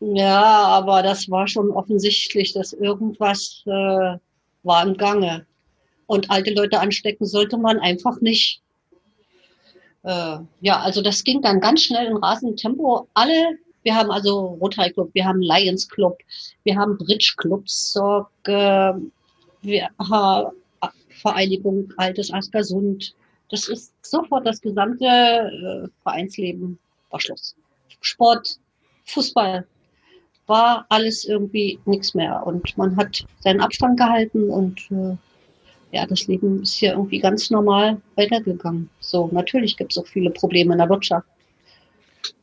[0.00, 4.16] Ja, aber das war schon offensichtlich, dass irgendwas äh,
[4.62, 5.46] war im Gange.
[6.12, 8.60] Und alte Leute anstecken sollte man einfach nicht.
[10.02, 13.08] Äh, ja, also das ging dann ganz schnell in rasendem Tempo.
[13.14, 16.18] Alle, wir haben also Rotary Club, wir haben Lions Club,
[16.64, 18.92] wir haben Bridge Clubs, so, äh,
[19.62, 20.52] wir haben
[21.08, 23.14] Vereinigung Altes Askersund.
[23.48, 27.56] Das ist sofort das gesamte äh, Vereinsleben war Schluss.
[28.02, 28.58] Sport,
[29.06, 29.66] Fußball,
[30.46, 32.46] war alles irgendwie nichts mehr.
[32.46, 35.16] Und man hat seinen Abstand gehalten und äh,
[35.92, 38.88] ja, das Leben ist hier irgendwie ganz normal weitergegangen.
[38.98, 41.26] So, natürlich gibt es auch viele Probleme in der Wirtschaft.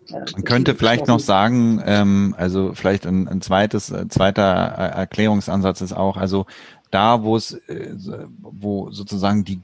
[0.10, 5.82] Äh, man könnte vielleicht noch sagen, ähm, also vielleicht ein, ein zweites, äh, zweiter Erklärungsansatz
[5.82, 6.46] ist auch, also
[6.92, 7.96] da, wo es, äh,
[8.40, 9.60] wo sozusagen die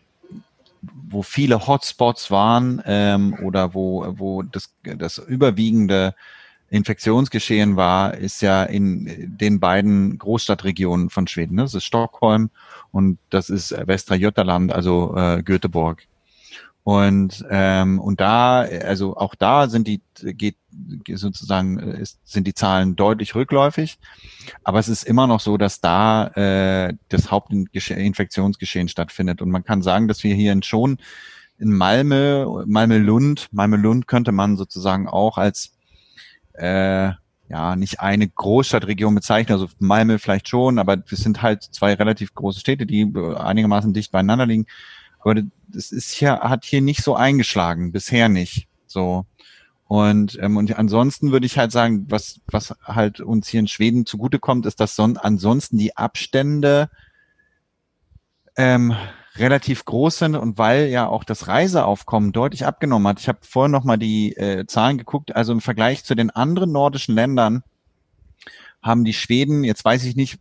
[1.08, 6.14] wo viele Hotspots waren ähm, oder wo, wo das, das überwiegende
[6.70, 11.56] Infektionsgeschehen war, ist ja in den beiden Großstadtregionen von Schweden.
[11.56, 11.64] Ne?
[11.64, 12.50] Das ist Stockholm
[12.92, 16.08] und das ist Västra Götaland, also äh, Göteborg.
[16.86, 20.56] Und ähm, und da, also auch da sind die geht
[21.12, 23.98] sozusagen ist, sind die Zahlen deutlich rückläufig,
[24.64, 29.42] aber es ist immer noch so, dass da äh, das Hauptinfektionsgeschehen stattfindet.
[29.42, 31.00] Und man kann sagen, dass wir hier in schon
[31.58, 35.75] in Malmö, Malmö-Lund, Malmö-Lund könnte man sozusagen auch als
[36.58, 37.12] äh,
[37.50, 42.34] ja nicht eine Großstadtregion bezeichnen, also Malmö vielleicht schon, aber wir sind halt zwei relativ
[42.34, 44.66] große Städte, die einigermaßen dicht beieinander liegen.
[45.20, 45.36] Aber
[45.68, 48.68] das ist hier, hat hier nicht so eingeschlagen, bisher nicht.
[48.86, 49.26] So.
[49.88, 54.06] Und, ähm, und ansonsten würde ich halt sagen, was, was halt uns hier in Schweden
[54.06, 56.90] zugutekommt, ist, dass son ansonsten die Abstände
[58.58, 58.96] ähm,
[59.38, 63.20] relativ groß sind und weil ja auch das Reiseaufkommen deutlich abgenommen hat.
[63.20, 66.72] Ich habe vorhin noch mal die äh, Zahlen geguckt, also im Vergleich zu den anderen
[66.72, 67.64] nordischen Ländern
[68.82, 70.38] haben die Schweden, jetzt weiß ich nicht,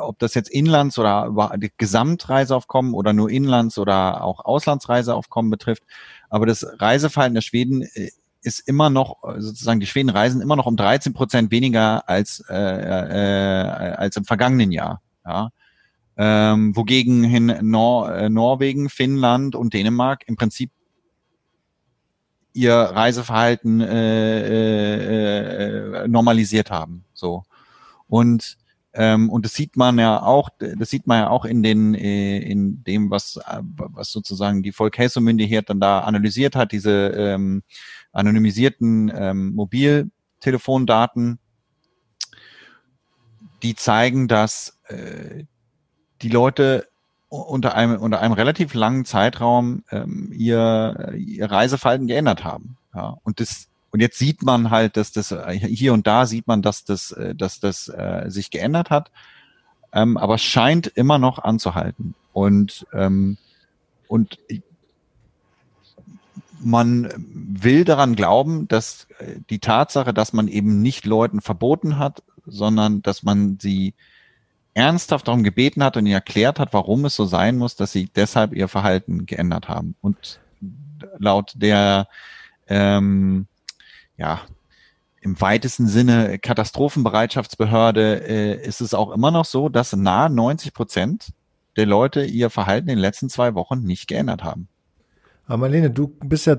[0.00, 1.30] ob das jetzt Inlands- oder
[1.76, 5.82] Gesamtreiseaufkommen oder nur Inlands- oder auch Auslandsreiseaufkommen betrifft,
[6.30, 8.10] aber das Reiseverhalten der Schweden äh,
[8.42, 12.54] ist immer noch, sozusagen die Schweden reisen immer noch um 13 Prozent weniger als, äh,
[12.54, 15.00] äh, als im vergangenen Jahr.
[15.24, 15.50] Ja.
[16.16, 20.70] Ähm, wogegen hin Nor äh, Norwegen, Finnland und Dänemark im Prinzip
[22.52, 27.04] ihr Reiseverhalten äh, äh, äh, normalisiert haben.
[27.14, 27.44] So
[28.08, 28.58] und
[28.94, 32.38] ähm, und das sieht man ja auch, das sieht man ja auch in den äh,
[32.40, 37.62] in dem was was sozusagen die Volksmündigkeit dann da analysiert hat, diese ähm,
[38.12, 41.38] anonymisierten ähm, Mobiltelefondaten,
[43.62, 45.44] die zeigen, dass äh,
[46.22, 46.88] die Leute
[47.28, 52.76] unter einem, unter einem relativ langen Zeitraum ähm, ihr, ihr Reiseverhalten geändert haben.
[52.94, 56.62] Ja, und das und jetzt sieht man halt, dass das hier und da sieht man,
[56.62, 59.10] dass das, äh, dass das äh, sich geändert hat,
[59.92, 62.14] ähm, aber scheint immer noch anzuhalten.
[62.32, 63.36] Und ähm,
[64.08, 64.38] und
[66.60, 72.22] man will daran glauben, dass äh, die Tatsache, dass man eben nicht Leuten verboten hat,
[72.46, 73.94] sondern dass man sie
[74.74, 78.06] ernsthaft darum gebeten hat und ihnen erklärt hat, warum es so sein muss, dass sie
[78.06, 79.94] deshalb ihr Verhalten geändert haben.
[80.00, 80.40] Und
[81.18, 82.08] laut der
[82.68, 83.46] ähm,
[84.16, 84.40] ja
[85.20, 91.28] im weitesten Sinne Katastrophenbereitschaftsbehörde äh, ist es auch immer noch so, dass nahe 90 Prozent
[91.76, 94.68] der Leute ihr Verhalten in den letzten zwei Wochen nicht geändert haben.
[95.46, 96.56] Aber Marlene, du bist ja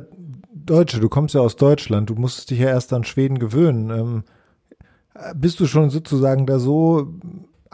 [0.54, 3.90] Deutsche, du kommst ja aus Deutschland, du musstest dich ja erst an Schweden gewöhnen.
[3.90, 4.24] Ähm,
[5.36, 7.14] bist du schon sozusagen da so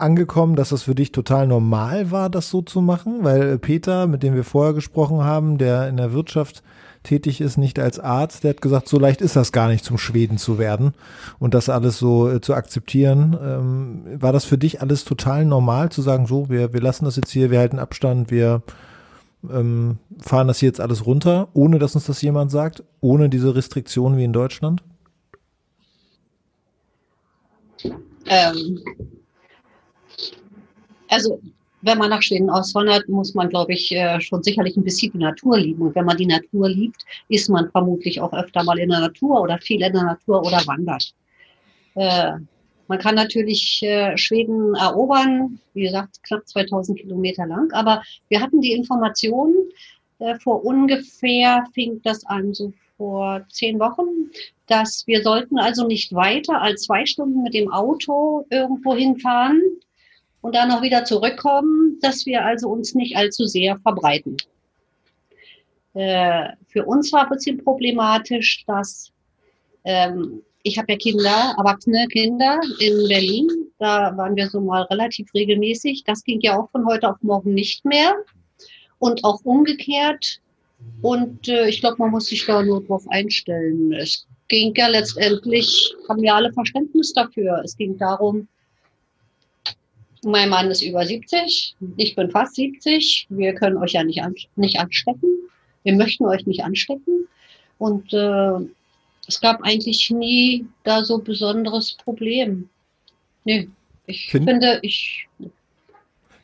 [0.00, 3.18] angekommen, dass das für dich total normal war, das so zu machen?
[3.22, 6.62] Weil Peter, mit dem wir vorher gesprochen haben, der in der Wirtschaft
[7.02, 9.96] tätig ist, nicht als Arzt, der hat gesagt, so leicht ist das gar nicht, zum
[9.98, 10.92] Schweden zu werden
[11.38, 13.36] und das alles so äh, zu akzeptieren.
[13.42, 17.16] Ähm, war das für dich alles total normal zu sagen, so, wir, wir lassen das
[17.16, 18.62] jetzt hier, wir halten Abstand, wir
[19.50, 23.54] ähm, fahren das hier jetzt alles runter, ohne dass uns das jemand sagt, ohne diese
[23.54, 24.82] Restriktionen wie in Deutschland?
[28.26, 28.80] Ähm,
[31.10, 31.40] also
[31.82, 35.18] wenn man nach Schweden auswandert, muss man, glaube ich, äh, schon sicherlich ein bisschen die
[35.18, 35.82] Natur lieben.
[35.82, 39.40] Und wenn man die Natur liebt, ist man vermutlich auch öfter mal in der Natur
[39.40, 41.14] oder viel in der Natur oder wandert.
[41.94, 42.32] Äh,
[42.88, 47.70] man kann natürlich äh, Schweden erobern, wie gesagt, knapp 2000 Kilometer lang.
[47.72, 49.54] Aber wir hatten die Information,
[50.42, 54.30] vor ungefähr fing das an, so vor zehn Wochen,
[54.66, 59.62] dass wir sollten also nicht weiter als zwei Stunden mit dem Auto irgendwo hinfahren
[60.42, 64.36] und dann noch wieder zurückkommen, dass wir also uns nicht allzu sehr verbreiten.
[65.94, 69.12] Äh, für uns war ein bisschen problematisch, dass
[69.84, 73.48] ähm, ich habe ja Kinder, erwachsene Kinder in Berlin.
[73.78, 76.04] Da waren wir so mal relativ regelmäßig.
[76.04, 78.14] Das ging ja auch von heute auf morgen nicht mehr.
[78.98, 80.40] Und auch umgekehrt.
[81.00, 83.92] Und äh, ich glaube, man muss sich da nur drauf einstellen.
[83.92, 87.62] Es ging ja letztendlich, haben wir alle Verständnis dafür.
[87.64, 88.46] Es ging darum,
[90.22, 93.26] mein Mann ist über 70, ich bin fast 70.
[93.30, 95.28] Wir können euch ja nicht, an, nicht anstecken.
[95.82, 97.26] Wir möchten euch nicht anstecken.
[97.78, 98.52] Und äh,
[99.26, 102.68] es gab eigentlich nie da so besonderes Problem.
[103.44, 103.68] Nee,
[104.06, 105.26] ich Find finde, ich.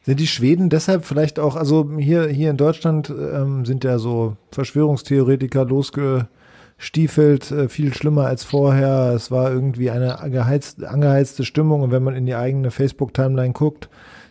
[0.05, 4.37] Sind die Schweden deshalb vielleicht auch, also hier, hier in Deutschland ähm, sind ja so
[4.53, 6.29] Verschwörungstheoretiker losge,
[6.79, 9.13] stiefelt, äh, viel schlimmer als vorher.
[9.15, 13.89] Es war irgendwie eine angeheizte, angeheizte Stimmung und wenn man in die eigene Facebook-Timeline guckt,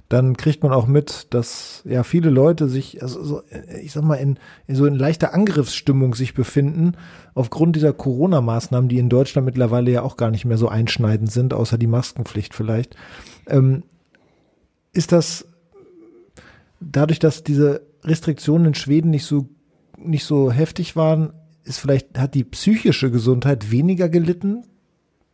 [0.08, 3.41] dann kriegt man auch mit, dass ja viele Leute sich, also so,
[3.81, 6.95] ich sag mal, in, in so in leichter Angriffsstimmung sich befinden,
[7.34, 11.55] aufgrund dieser Corona-Maßnahmen, die in Deutschland mittlerweile ja auch gar nicht mehr so einschneidend sind,
[11.55, 12.95] außer die Maskenpflicht vielleicht.
[13.47, 13.84] Ähm,
[14.93, 15.47] ist das
[16.79, 19.49] dadurch, dass diese Restriktionen in Schweden nicht so
[19.97, 21.34] nicht so heftig waren,
[21.65, 24.63] ist vielleicht, hat die psychische Gesundheit weniger gelitten?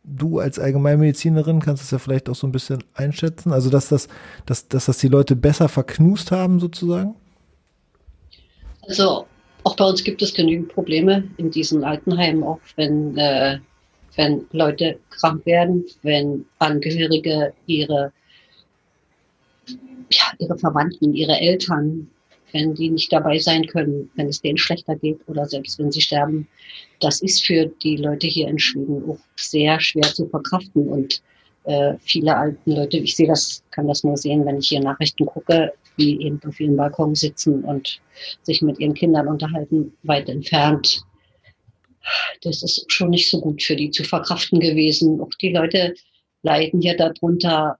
[0.04, 3.52] Du als Allgemeinmedizinerin kannst es ja vielleicht auch so ein bisschen einschätzen.
[3.52, 4.08] Also, dass das,
[4.46, 7.14] dass, dass das die Leute besser verknust haben, sozusagen?
[8.88, 9.26] Also,
[9.62, 13.58] auch bei uns gibt es genügend Probleme in diesen Altenheimen, auch wenn, äh,
[14.16, 18.12] wenn Leute krank werden, wenn Angehörige ihre,
[20.10, 22.08] ja, ihre Verwandten, ihre Eltern
[22.52, 26.00] wenn die nicht dabei sein können, wenn es denen schlechter geht oder selbst wenn sie
[26.00, 26.48] sterben.
[27.00, 31.22] Das ist für die Leute hier in Schweden auch sehr schwer zu verkraften und
[31.64, 35.26] äh, viele alten Leute, ich sehe das, kann das nur sehen, wenn ich hier Nachrichten
[35.26, 38.00] gucke, die eben auf ihren Balkon sitzen und
[38.42, 41.04] sich mit ihren Kindern unterhalten, weit entfernt.
[42.42, 45.20] Das ist schon nicht so gut für die zu verkraften gewesen.
[45.20, 45.94] Auch die Leute
[46.42, 47.78] leiden hier darunter.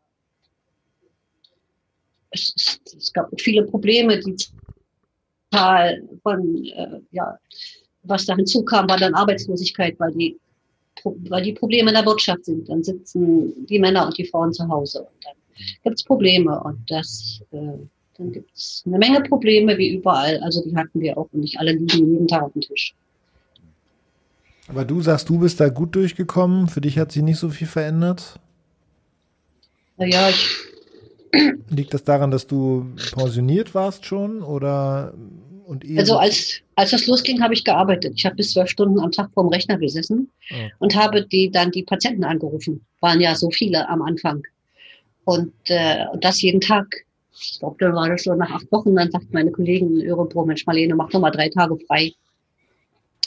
[2.31, 4.37] Es, es gab viele Probleme, die
[5.53, 7.39] Zahl von, äh, ja,
[8.05, 10.39] was da hinzukam, war dann Arbeitslosigkeit, weil die,
[11.05, 12.69] weil die Probleme in der Wirtschaft sind.
[12.69, 15.35] Dann sitzen die Männer und die Frauen zu Hause und dann
[15.85, 16.61] gibt es Probleme.
[16.63, 17.79] Und das, äh,
[18.19, 20.39] dann gibt es eine Menge Probleme wie überall.
[20.43, 22.95] Also die hatten wir auch und nicht alle liegen jeden Tag auf dem Tisch.
[24.69, 26.69] Aber du sagst, du bist da gut durchgekommen.
[26.69, 28.39] Für dich hat sich nicht so viel verändert.
[29.97, 30.72] Naja, ich
[31.71, 35.15] Liegt das daran, dass du pensioniert warst schon oder
[35.65, 38.15] und Also als, als das losging, habe ich gearbeitet.
[38.17, 40.55] Ich habe bis zwölf Stunden am Tag vorm Rechner gesessen oh.
[40.81, 42.85] und habe die dann die Patienten angerufen.
[43.01, 44.43] Waren ja so viele am Anfang.
[45.25, 46.87] Und, äh, das jeden Tag.
[47.41, 50.45] Ich glaube, dann war das so nach acht Wochen, dann sagt meine Kollegin in Örebro,
[50.45, 52.13] Mensch, Marlene, mach doch mal drei Tage frei.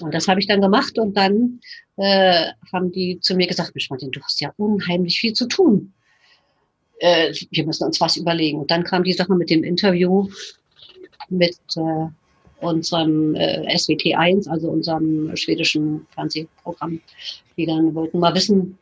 [0.01, 1.59] Und das habe ich dann gemacht und dann
[1.95, 5.93] äh, haben die zu mir gesagt, Mensch, Martin, du hast ja unheimlich viel zu tun
[6.99, 8.59] äh, wir müssen uns was überlegen.
[8.59, 10.27] Und dann kam die Sache mit dem Interview
[11.29, 12.07] mit äh,
[12.61, 17.01] unserem äh, SWT 1, also unserem schwedischen Fernsehprogramm.
[17.57, 18.77] Die dann wollten mal wissen,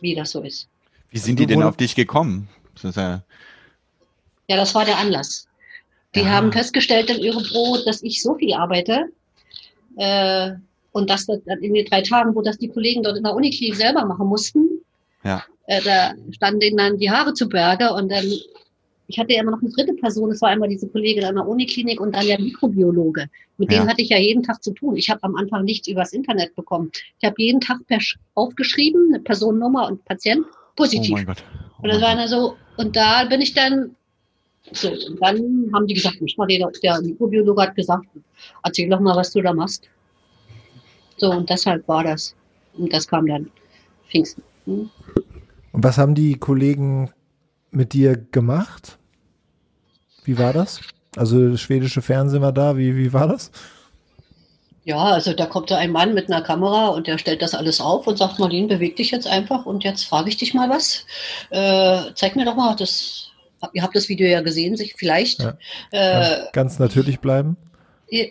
[0.00, 0.68] wie das so ist.
[1.10, 2.48] Wie sind die denn auf dich gekommen?
[2.82, 3.22] Das ja,
[4.48, 5.48] ja, das war der Anlass.
[6.14, 6.26] Die ja.
[6.26, 9.06] haben festgestellt in Örebro, dass ich so viel arbeite,
[9.96, 10.52] äh,
[10.92, 14.04] und das in den drei Tagen, wo das die Kollegen dort in der Uniklinik selber
[14.04, 14.80] machen mussten,
[15.24, 18.24] ja äh, da standen denen dann die Haare zu Berge und dann,
[19.08, 21.46] ich hatte ja immer noch eine dritte Person, das war einmal diese Kollegin an der
[21.46, 23.28] Uniklinik und dann der Mikrobiologe.
[23.58, 23.80] Mit ja.
[23.80, 24.96] dem hatte ich ja jeden Tag zu tun.
[24.96, 26.90] Ich habe am Anfang nichts übers Internet bekommen.
[27.20, 27.98] Ich habe jeden Tag per
[28.34, 30.44] aufgeschrieben, eine Personennummer und Patient,
[30.76, 31.12] positiv.
[31.12, 31.42] Oh mein Gott.
[31.78, 33.96] Oh und das war dann so, und da bin ich dann
[34.72, 38.06] so, und dann haben die gesagt, nicht mal der, der Mikrobiologe hat gesagt,
[38.64, 39.88] erzähl doch mal, was du da machst.
[41.18, 42.34] So, und deshalb war das.
[42.76, 43.50] Und das kam dann
[44.08, 44.42] Pfingsten.
[44.66, 44.90] Hm?
[45.76, 47.10] Und was haben die Kollegen
[47.70, 48.96] mit dir gemacht?
[50.24, 50.80] Wie war das?
[51.16, 53.50] Also das schwedische Fernsehen war da, wie, wie war das?
[54.84, 57.78] Ja, also da kommt da ein Mann mit einer Kamera und der stellt das alles
[57.82, 61.04] auf und sagt, Marlene, beweg dich jetzt einfach und jetzt frage ich dich mal was.
[61.50, 63.32] Äh, zeig mir doch mal, das,
[63.74, 65.42] ihr habt das Video ja gesehen, sich vielleicht.
[65.42, 65.58] Ja,
[65.90, 67.58] äh, ganz, ganz natürlich bleiben.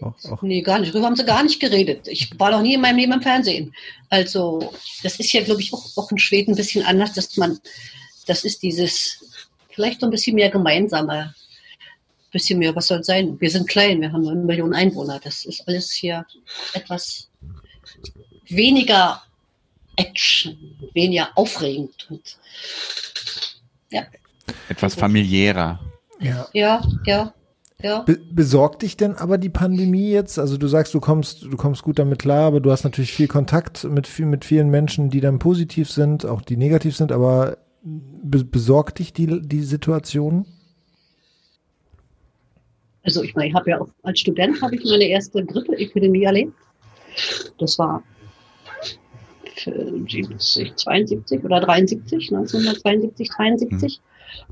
[0.02, 0.42] Auch, auch.
[0.42, 0.94] Nee, gar nicht.
[0.94, 2.08] Darüber haben sie gar nicht geredet.
[2.08, 3.74] Ich war noch nie in meinem Leben im Fernsehen.
[4.10, 7.60] Also, das ist ja, glaube ich, auch, auch in Schweden ein bisschen anders, dass man,
[8.26, 9.26] das ist dieses,
[9.70, 11.36] vielleicht so ein bisschen mehr gemeinsame,
[12.32, 13.40] bisschen mehr, was soll es sein?
[13.40, 15.20] Wir sind klein, wir haben nur eine Million Einwohner.
[15.24, 16.26] Das ist alles hier
[16.74, 17.30] etwas
[18.48, 19.24] weniger
[19.96, 20.58] Action,
[20.94, 22.38] weniger aufregend und
[23.90, 24.06] ja.
[24.68, 25.80] Etwas familiärer.
[26.20, 26.82] Ja, ja.
[27.06, 27.34] ja.
[27.82, 28.04] Ja.
[28.04, 30.40] Be besorgt dich denn aber die Pandemie jetzt?
[30.40, 33.28] Also du sagst, du kommst, du kommst gut damit klar, aber du hast natürlich viel
[33.28, 38.44] Kontakt mit, mit vielen Menschen, die dann positiv sind, auch die negativ sind, aber be
[38.44, 40.46] besorgt dich die, die Situation?
[43.04, 46.54] Also ich meine, ich habe ja auch als Student habe ich meine erste Grippeepidemie erlebt.
[47.60, 48.02] Das war
[49.56, 54.00] 72, 72 oder 73, 1972, 73.
[54.00, 54.05] Mhm.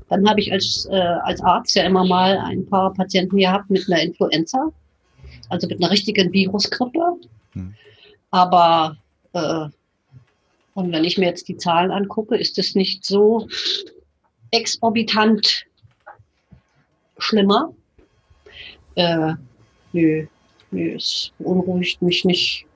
[0.08, 3.90] Dann habe ich als, äh, als Arzt ja immer mal ein paar Patienten gehabt mit
[3.90, 4.70] einer Influenza,
[5.48, 7.16] also mit einer richtigen Virusgrippe.
[7.52, 7.74] Hm.
[8.30, 8.96] Aber
[9.32, 9.68] äh,
[10.74, 13.48] und wenn ich mir jetzt die Zahlen angucke, ist es nicht so
[14.50, 15.64] exorbitant
[17.18, 17.72] schlimmer.
[18.96, 19.34] Äh,
[19.92, 20.26] nö,
[20.72, 22.66] nö, es beunruhigt mich nicht.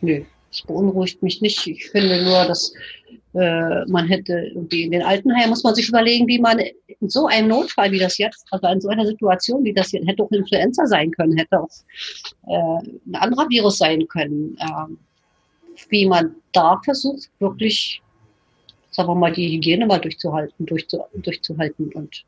[0.00, 1.66] Nö, es beunruhigt mich nicht.
[1.66, 2.72] Ich finde nur, dass
[3.34, 7.26] äh, man hätte irgendwie in den Altenheimen muss man sich überlegen, wie man in so
[7.26, 10.30] einem Notfall wie das jetzt, also in so einer Situation wie das jetzt, hätte auch
[10.30, 11.68] Influenza sein können, hätte auch
[12.46, 14.94] äh, ein anderer Virus sein können, äh,
[15.90, 18.02] wie man da versucht, wirklich,
[18.90, 22.24] sagen wir mal, die Hygiene mal durchzuhalten, durchzu, durchzuhalten und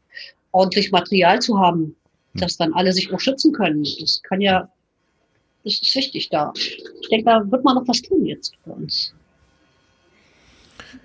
[0.52, 1.96] ordentlich Material zu haben,
[2.32, 2.40] hm.
[2.40, 3.84] dass dann alle sich auch schützen können.
[4.00, 4.70] Das kann ja,
[5.64, 6.52] das ist wichtig da.
[6.54, 9.14] Ich denke, da wird man noch was tun jetzt bei uns.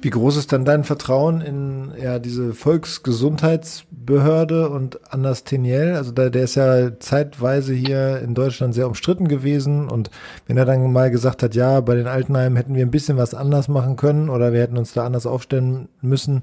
[0.01, 5.93] Wie groß ist dann dein Vertrauen in ja, diese Volksgesundheitsbehörde und Anders Teniel?
[5.95, 10.09] Also da, der ist ja zeitweise hier in Deutschland sehr umstritten gewesen und
[10.47, 13.33] wenn er dann mal gesagt hat, ja, bei den Altenheimen hätten wir ein bisschen was
[13.33, 16.41] anders machen können oder wir hätten uns da anders aufstellen müssen,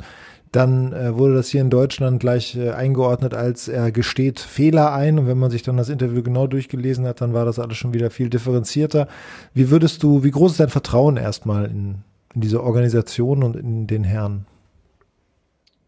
[0.52, 5.18] dann äh, wurde das hier in Deutschland gleich äh, eingeordnet als er gesteht Fehler ein.
[5.18, 7.94] Und wenn man sich dann das Interview genau durchgelesen hat, dann war das alles schon
[7.94, 9.08] wieder viel differenzierter.
[9.54, 12.02] Wie würdest du, wie groß ist dein Vertrauen erstmal in,
[12.34, 14.46] in diese Organisation und in den Herrn?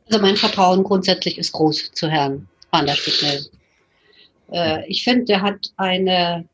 [0.06, 3.46] Also mein Vertrauen grundsätzlich ist groß zu Herrn Van der Sticknell.
[4.52, 6.46] Äh, ich finde, der hat eine,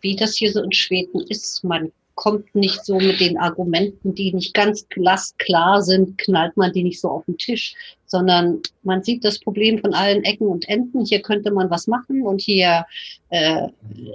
[0.00, 4.32] wie das hier so in Schweden ist, man kommt nicht so mit den Argumenten, die
[4.32, 7.74] nicht ganz glasklar sind, knallt man die nicht so auf den Tisch,
[8.06, 11.04] sondern man sieht das Problem von allen Ecken und Enden.
[11.04, 12.86] Hier könnte man was machen und hier
[13.28, 13.68] äh,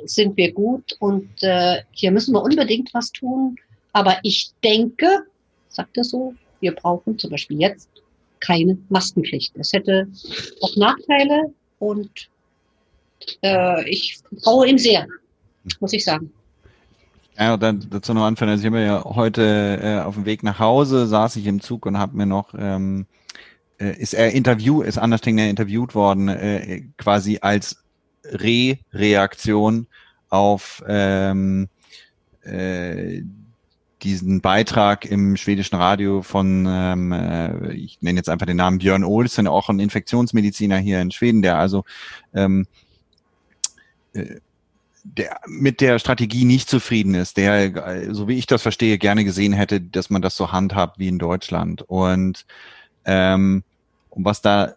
[0.05, 3.55] sind wir gut und äh, hier müssen wir unbedingt was tun.
[3.93, 5.25] Aber ich denke,
[5.69, 7.89] sagt er so, wir brauchen zum Beispiel jetzt
[8.39, 9.55] keine Maskenpflicht.
[9.57, 10.07] Es hätte
[10.61, 12.29] auch Nachteile und
[13.43, 15.07] äh, ich traue ihm sehr,
[15.79, 16.31] muss ich sagen.
[17.37, 18.51] Ja, dann dazu noch anfangen.
[18.51, 21.85] Also ich habe ja heute äh, auf dem Weg nach Hause saß ich im Zug
[21.85, 23.07] und habe mir noch ähm,
[23.79, 27.77] äh, ist er interview ist Anders Tingner interviewt worden äh, quasi als
[28.25, 29.87] Re-Reaktion
[30.29, 31.67] auf ähm,
[32.43, 33.21] äh,
[34.03, 39.03] diesen Beitrag im schwedischen Radio von, ähm, äh, ich nenne jetzt einfach den Namen Björn
[39.03, 41.83] Olsen, auch ein Infektionsmediziner hier in Schweden, der also
[42.33, 42.67] ähm,
[44.13, 44.39] äh,
[45.03, 49.53] der mit der Strategie nicht zufrieden ist, der, so wie ich das verstehe, gerne gesehen
[49.53, 51.81] hätte, dass man das so handhabt wie in Deutschland.
[51.81, 52.45] Und
[53.05, 53.63] ähm,
[54.11, 54.75] und was da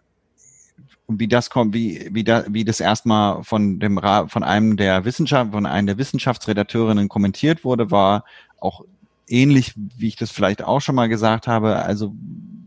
[1.07, 5.51] wie das kommt, wie, wie, da, wie das erstmal von dem von einem der Wissenschaft,
[5.51, 8.25] von einem der Wissenschaftsredakteurinnen kommentiert wurde, war
[8.59, 8.83] auch
[9.27, 11.77] ähnlich, wie ich das vielleicht auch schon mal gesagt habe.
[11.77, 12.13] Also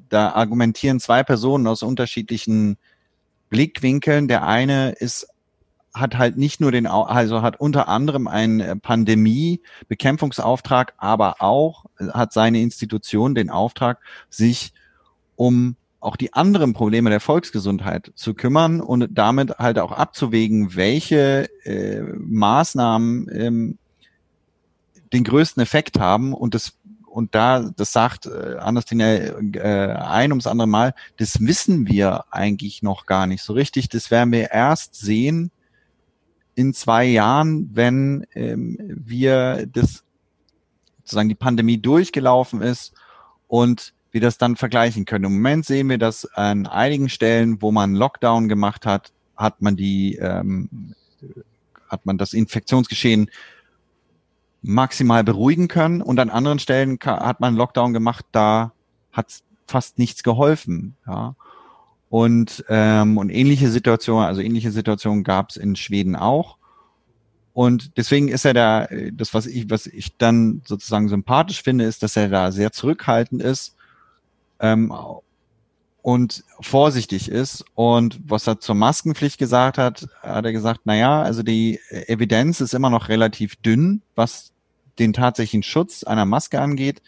[0.08, 2.78] da argumentieren zwei Personen aus unterschiedlichen
[3.50, 4.28] Blickwinkeln.
[4.28, 5.28] Der eine ist
[5.94, 12.60] hat halt nicht nur den, also hat unter anderem einen Pandemie-Bekämpfungsauftrag, aber auch hat seine
[12.60, 13.98] Institution den Auftrag,
[14.30, 14.72] sich
[15.34, 21.48] um auch die anderen Probleme der Volksgesundheit zu kümmern und damit halt auch abzuwägen, welche
[21.64, 23.78] äh, Maßnahmen ähm,
[25.12, 26.74] den größten Effekt haben und das
[27.18, 32.82] und da, das sagt äh, Anderstin äh, ein ums andere Mal, das wissen wir eigentlich
[32.82, 33.88] noch gar nicht so richtig.
[33.88, 35.50] Das werden wir erst sehen
[36.54, 40.04] in zwei Jahren, wenn ähm, wir das
[40.98, 42.92] sozusagen die Pandemie durchgelaufen ist
[43.48, 45.24] und wir das dann vergleichen können.
[45.24, 49.76] Im Moment sehen wir, dass an einigen Stellen, wo man Lockdown gemacht hat, hat man
[49.76, 50.94] die, ähm,
[51.88, 53.30] hat man das Infektionsgeschehen
[54.62, 58.72] maximal beruhigen können und an anderen Stellen hat man Lockdown gemacht, da
[59.12, 60.96] hat fast nichts geholfen.
[61.06, 61.34] Ja.
[62.10, 66.56] Und, ähm, und ähnliche Situationen, also ähnliche Situationen gab es in Schweden auch.
[67.52, 72.02] Und deswegen ist er da, das, was ich, was ich dann sozusagen sympathisch finde, ist,
[72.02, 73.74] dass er da sehr zurückhaltend ist
[74.60, 74.92] ähm,
[76.02, 77.64] und vorsichtig ist.
[77.74, 82.60] Und was er zur Maskenpflicht gesagt hat, hat er gesagt, na ja, also die Evidenz
[82.60, 84.52] ist immer noch relativ dünn, was
[84.98, 87.02] den tatsächlichen Schutz einer Maske angeht.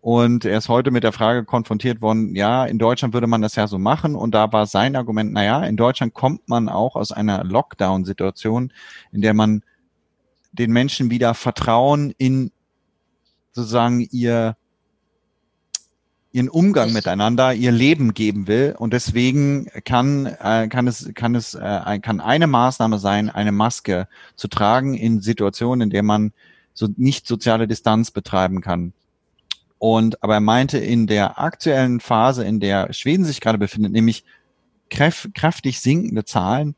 [0.00, 3.56] Und er ist heute mit der Frage konfrontiert worden, ja, in Deutschland würde man das
[3.56, 4.14] ja so machen.
[4.14, 8.72] Und da war sein Argument, na ja, in Deutschland kommt man auch aus einer Lockdown-Situation,
[9.10, 9.62] in der man
[10.52, 12.52] den Menschen wieder Vertrauen in
[13.52, 14.56] sozusagen ihr
[16.32, 18.74] ihren Umgang miteinander, ihr Leben geben will.
[18.78, 24.08] Und deswegen kann, äh, kann es, kann es, äh, kann eine Maßnahme sein, eine Maske
[24.36, 26.32] zu tragen in Situationen, in der man
[26.74, 28.92] so nicht soziale Distanz betreiben kann.
[29.78, 34.24] Und, aber er meinte, in der aktuellen Phase, in der Schweden sich gerade befindet, nämlich
[34.90, 36.74] kräf kräftig sinkende Zahlen,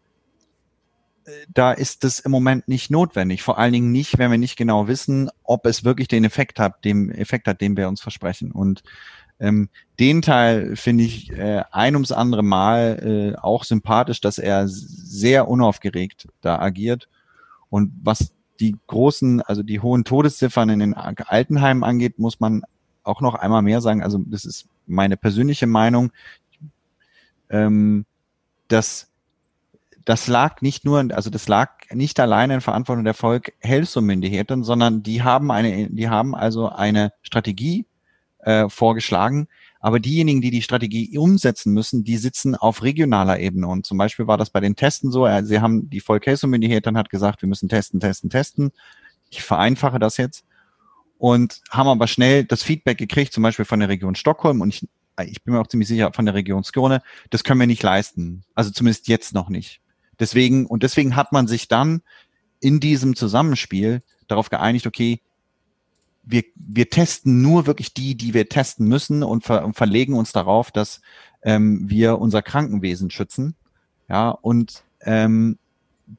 [1.25, 3.43] äh, da ist es im Moment nicht notwendig.
[3.43, 6.85] Vor allen Dingen nicht, wenn wir nicht genau wissen, ob es wirklich den Effekt hat,
[6.85, 8.53] dem Effekt hat, den wir uns versprechen.
[8.53, 8.83] Und
[9.41, 14.69] ähm, den Teil finde ich äh, ein ums andere Mal äh, auch sympathisch, dass er
[14.69, 17.09] sehr unaufgeregt da agiert.
[17.71, 22.63] Und was die großen, also die hohen Todesziffern in den Altenheimen angeht, muss man
[23.03, 24.03] auch noch einmal mehr sagen.
[24.03, 26.13] Also das ist meine persönliche Meinung,
[27.49, 28.05] ähm,
[28.69, 29.09] dass
[30.05, 35.03] das lag nicht nur, also das lag nicht alleine in Verantwortung der Volk Helso-Myndigheten, sondern
[35.03, 37.87] die haben eine, die haben also eine Strategie
[38.43, 39.49] äh, vorgeschlagen.
[39.81, 43.67] Aber diejenigen, die die Strategie umsetzen müssen, die sitzen auf regionaler Ebene.
[43.67, 45.27] Und zum Beispiel war das bei den Testen so.
[45.27, 48.73] Äh, sie haben die Vollcase-Myndigkeit hat gesagt, wir müssen testen, testen, testen.
[49.31, 50.45] Ich vereinfache das jetzt.
[51.17, 54.61] Und haben aber schnell das Feedback gekriegt, zum Beispiel von der Region Stockholm.
[54.61, 57.03] Und ich, äh, ich bin mir auch ziemlich sicher von der Region Skåne.
[57.31, 58.43] Das können wir nicht leisten.
[58.55, 59.81] Also zumindest jetzt noch nicht.
[60.19, 62.03] Deswegen, und deswegen hat man sich dann
[62.61, 65.23] in diesem Zusammenspiel darauf geeinigt, okay,
[66.31, 70.71] wir, wir testen nur wirklich die, die wir testen müssen und, ver, verlegen uns darauf,
[70.71, 71.01] dass
[71.43, 73.55] ähm, wir unser Krankenwesen schützen.
[74.09, 75.59] Ja, und ähm,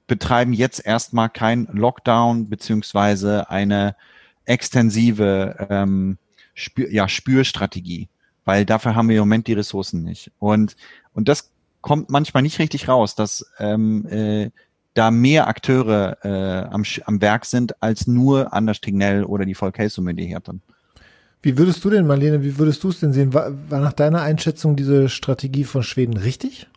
[0.07, 3.95] betreiben jetzt erstmal kein Lockdown beziehungsweise eine
[4.45, 6.17] extensive ähm,
[6.53, 8.07] Spür, ja, Spürstrategie,
[8.45, 10.31] weil dafür haben wir im Moment die Ressourcen nicht.
[10.39, 10.75] Und,
[11.13, 11.51] und das
[11.81, 14.51] kommt manchmal nicht richtig raus, dass ähm, äh,
[14.93, 20.61] da mehr Akteure äh, am, am Werk sind als nur Anders Tignell oder die Volksheldsumyndigheiten.
[21.41, 23.33] Wie würdest du denn, Marlene, wie würdest du es denn sehen?
[23.33, 26.67] War, war nach deiner Einschätzung diese Strategie von Schweden richtig?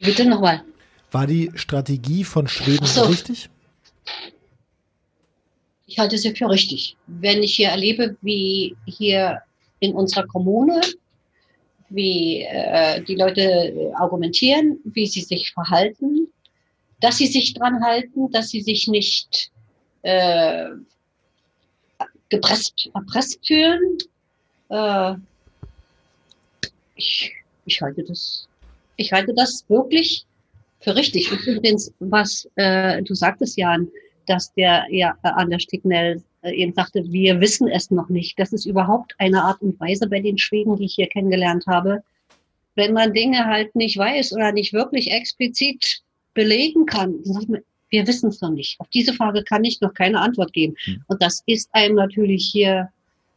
[0.00, 0.62] Bitte nochmal.
[1.10, 3.02] War die Strategie von Schweden so.
[3.02, 3.48] richtig?
[5.86, 6.96] Ich halte sie für richtig.
[7.06, 9.40] Wenn ich hier erlebe, wie hier
[9.80, 10.80] in unserer Kommune
[11.94, 16.28] wie äh, die Leute argumentieren, wie sie sich verhalten,
[17.02, 19.50] dass sie sich dran halten, dass sie sich nicht
[20.02, 20.68] äh,
[22.30, 23.98] gepresst, erpresst fühlen.
[24.70, 25.14] Äh,
[26.94, 27.32] ich,
[27.66, 28.46] ich halte das,
[28.96, 30.24] ich halte das wirklich
[30.80, 31.30] für richtig.
[31.32, 33.88] Und übrigens, was äh, du sagtest, Jan,
[34.26, 38.38] dass der ja an der Sticknell äh, eben sagte, wir wissen es noch nicht.
[38.38, 42.04] Das ist überhaupt eine Art und Weise bei den Schweden, die ich hier kennengelernt habe.
[42.76, 46.02] Wenn man Dinge halt nicht weiß oder nicht wirklich explizit
[46.34, 47.60] belegen kann, dann sagt man,
[47.90, 48.80] wir wissen es noch nicht.
[48.80, 50.74] Auf diese Frage kann ich noch keine Antwort geben.
[50.84, 51.02] Hm.
[51.08, 52.88] Und das ist einem natürlich hier,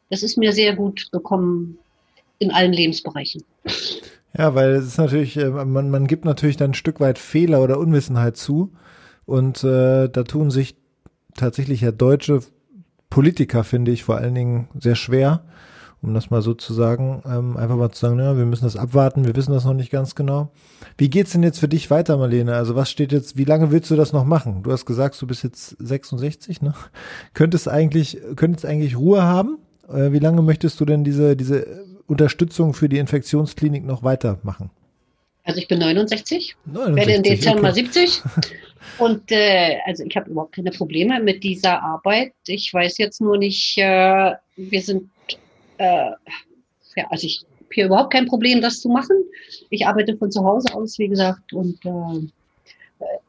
[0.10, 1.78] das ist mir sehr gut bekommen
[2.40, 3.44] in allen Lebensbereichen.
[4.38, 7.62] Ja, weil es ist natürlich, äh, man, man gibt natürlich dann ein Stück weit Fehler
[7.64, 8.72] oder Unwissenheit zu.
[9.26, 10.76] Und äh, da tun sich
[11.36, 12.42] tatsächlich ja deutsche
[13.10, 15.46] Politiker, finde ich, vor allen Dingen sehr schwer,
[16.06, 18.76] um das mal so zu sagen, ähm, einfach mal zu sagen, ja, wir müssen das
[18.76, 20.52] abwarten, wir wissen das noch nicht ganz genau.
[20.98, 22.56] Wie geht's denn jetzt für dich weiter, Marlene?
[22.56, 24.62] Also was steht jetzt, wie lange willst du das noch machen?
[24.64, 26.74] Du hast gesagt, du bist jetzt 66, ne?
[27.34, 29.58] Könntest eigentlich, könntest eigentlich Ruhe haben?
[29.90, 34.70] Äh, wie lange möchtest du denn diese, diese Unterstützung für die Infektionsklinik noch weitermachen?
[35.44, 37.84] Also ich bin 69, 69 werde im Dezember okay.
[37.84, 38.22] 70
[38.98, 42.34] und äh, also ich habe überhaupt keine Probleme mit dieser Arbeit.
[42.48, 45.10] Ich weiß jetzt nur nicht, äh, wir sind,
[45.78, 46.12] äh,
[46.96, 49.18] ja, also ich habe hier überhaupt kein Problem, das zu machen.
[49.70, 52.28] Ich arbeite von zu Hause aus, wie gesagt, und äh,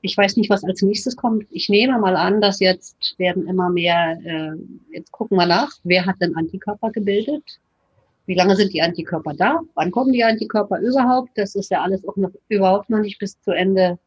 [0.01, 1.47] ich weiß nicht, was als nächstes kommt.
[1.51, 6.07] Ich nehme mal an, dass jetzt werden immer mehr, äh, jetzt gucken wir nach, wer
[6.07, 7.43] hat denn Antikörper gebildet?
[8.27, 9.61] Wie lange sind die Antikörper da?
[9.75, 11.31] Wann kommen die Antikörper überhaupt?
[11.37, 13.99] Das ist ja alles auch noch überhaupt noch nicht bis zu Ende.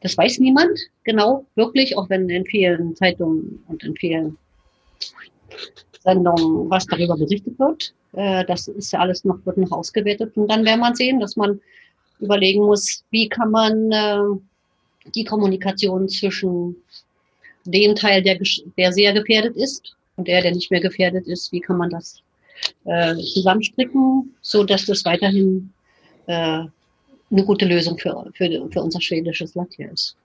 [0.00, 4.36] Das weiß niemand genau, wirklich, auch wenn in vielen Zeitungen und in vielen
[6.04, 7.92] Sendungen was darüber berichtet wird.
[8.12, 10.36] Äh, das ist ja alles noch, wird noch ausgewertet.
[10.36, 11.60] Und dann werden man sehen, dass man
[12.20, 16.76] überlegen muss, wie kann man äh, die Kommunikation zwischen
[17.64, 18.38] dem Teil, der,
[18.76, 22.20] der sehr gefährdet ist und der, der nicht mehr gefährdet ist, wie kann man das
[22.84, 25.70] äh, zusammenstricken, so dass das weiterhin
[26.26, 30.16] eine gute Lösung für, für, für unser schwedisches Land hier ist.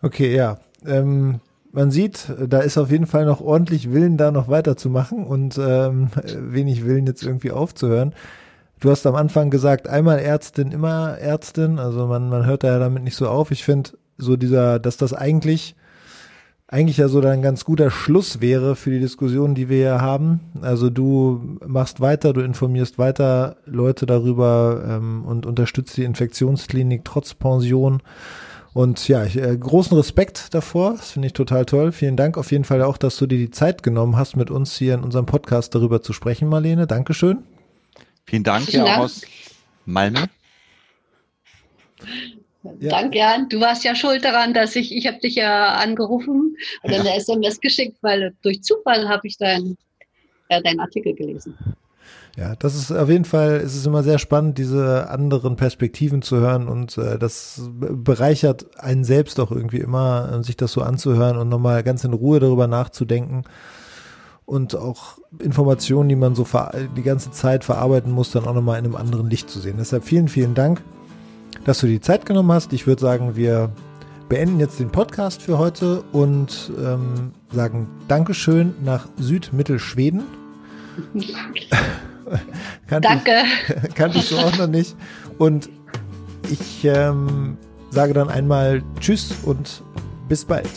[0.00, 0.60] Okay, ja.
[0.86, 1.40] Ähm,
[1.72, 6.08] man sieht, da ist auf jeden Fall noch ordentlich Willen, da noch weiterzumachen und ähm,
[6.36, 8.14] wenig Willen, jetzt irgendwie aufzuhören.
[8.80, 11.78] Du hast am Anfang gesagt, einmal Ärztin, immer Ärztin.
[11.78, 13.50] Also man, man hört da ja damit nicht so auf.
[13.50, 15.76] Ich finde so dieser, dass das eigentlich
[16.72, 20.40] eigentlich ja so ein ganz guter Schluss wäre für die Diskussion, die wir hier haben.
[20.62, 27.34] Also du machst weiter, du informierst weiter Leute darüber ähm, und unterstützt die Infektionsklinik trotz
[27.34, 28.02] Pension.
[28.74, 30.92] Und ja, ich, äh, großen Respekt davor.
[30.92, 31.92] Das finde ich total toll.
[31.92, 34.76] Vielen Dank auf jeden Fall auch, dass du dir die Zeit genommen hast, mit uns
[34.76, 36.86] hier in unserem Podcast darüber zu sprechen, Marlene.
[36.86, 37.42] Dankeschön.
[38.24, 39.22] Vielen Dank, ja, auch aus
[39.84, 40.20] Malmö.
[42.80, 42.90] Ja.
[42.90, 43.48] Danke, Jan.
[43.48, 47.60] Du warst ja schuld daran, dass ich, ich habe dich ja angerufen und eine SMS
[47.60, 49.76] geschickt, weil durch Zufall habe ich deinen
[50.48, 51.56] äh, dein Artikel gelesen.
[52.36, 56.38] Ja, das ist auf jeden Fall, es ist immer sehr spannend, diese anderen Perspektiven zu
[56.38, 61.36] hören und äh, das bereichert einen selbst auch irgendwie immer, äh, sich das so anzuhören
[61.36, 63.44] und nochmal ganz in Ruhe darüber nachzudenken
[64.46, 66.46] und auch Informationen, die man so
[66.96, 69.76] die ganze Zeit verarbeiten muss, dann auch nochmal in einem anderen Licht zu sehen.
[69.78, 70.82] Deshalb vielen, vielen Dank
[71.64, 72.72] dass du die Zeit genommen hast.
[72.72, 73.72] Ich würde sagen, wir
[74.28, 80.22] beenden jetzt den Podcast für heute und ähm, sagen Dankeschön nach Südmittelschweden.
[82.86, 83.32] kannte Danke.
[83.88, 84.96] Ich, kannte ich so auch noch nicht.
[85.38, 85.68] Und
[86.50, 87.56] ich ähm,
[87.90, 89.82] sage dann einmal Tschüss und
[90.28, 90.68] bis bald.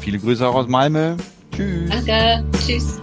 [0.00, 1.16] Viele Grüße auch aus Malmö.
[1.54, 1.90] Tschüss.
[1.90, 2.44] Danke.
[2.58, 3.00] Tschüss.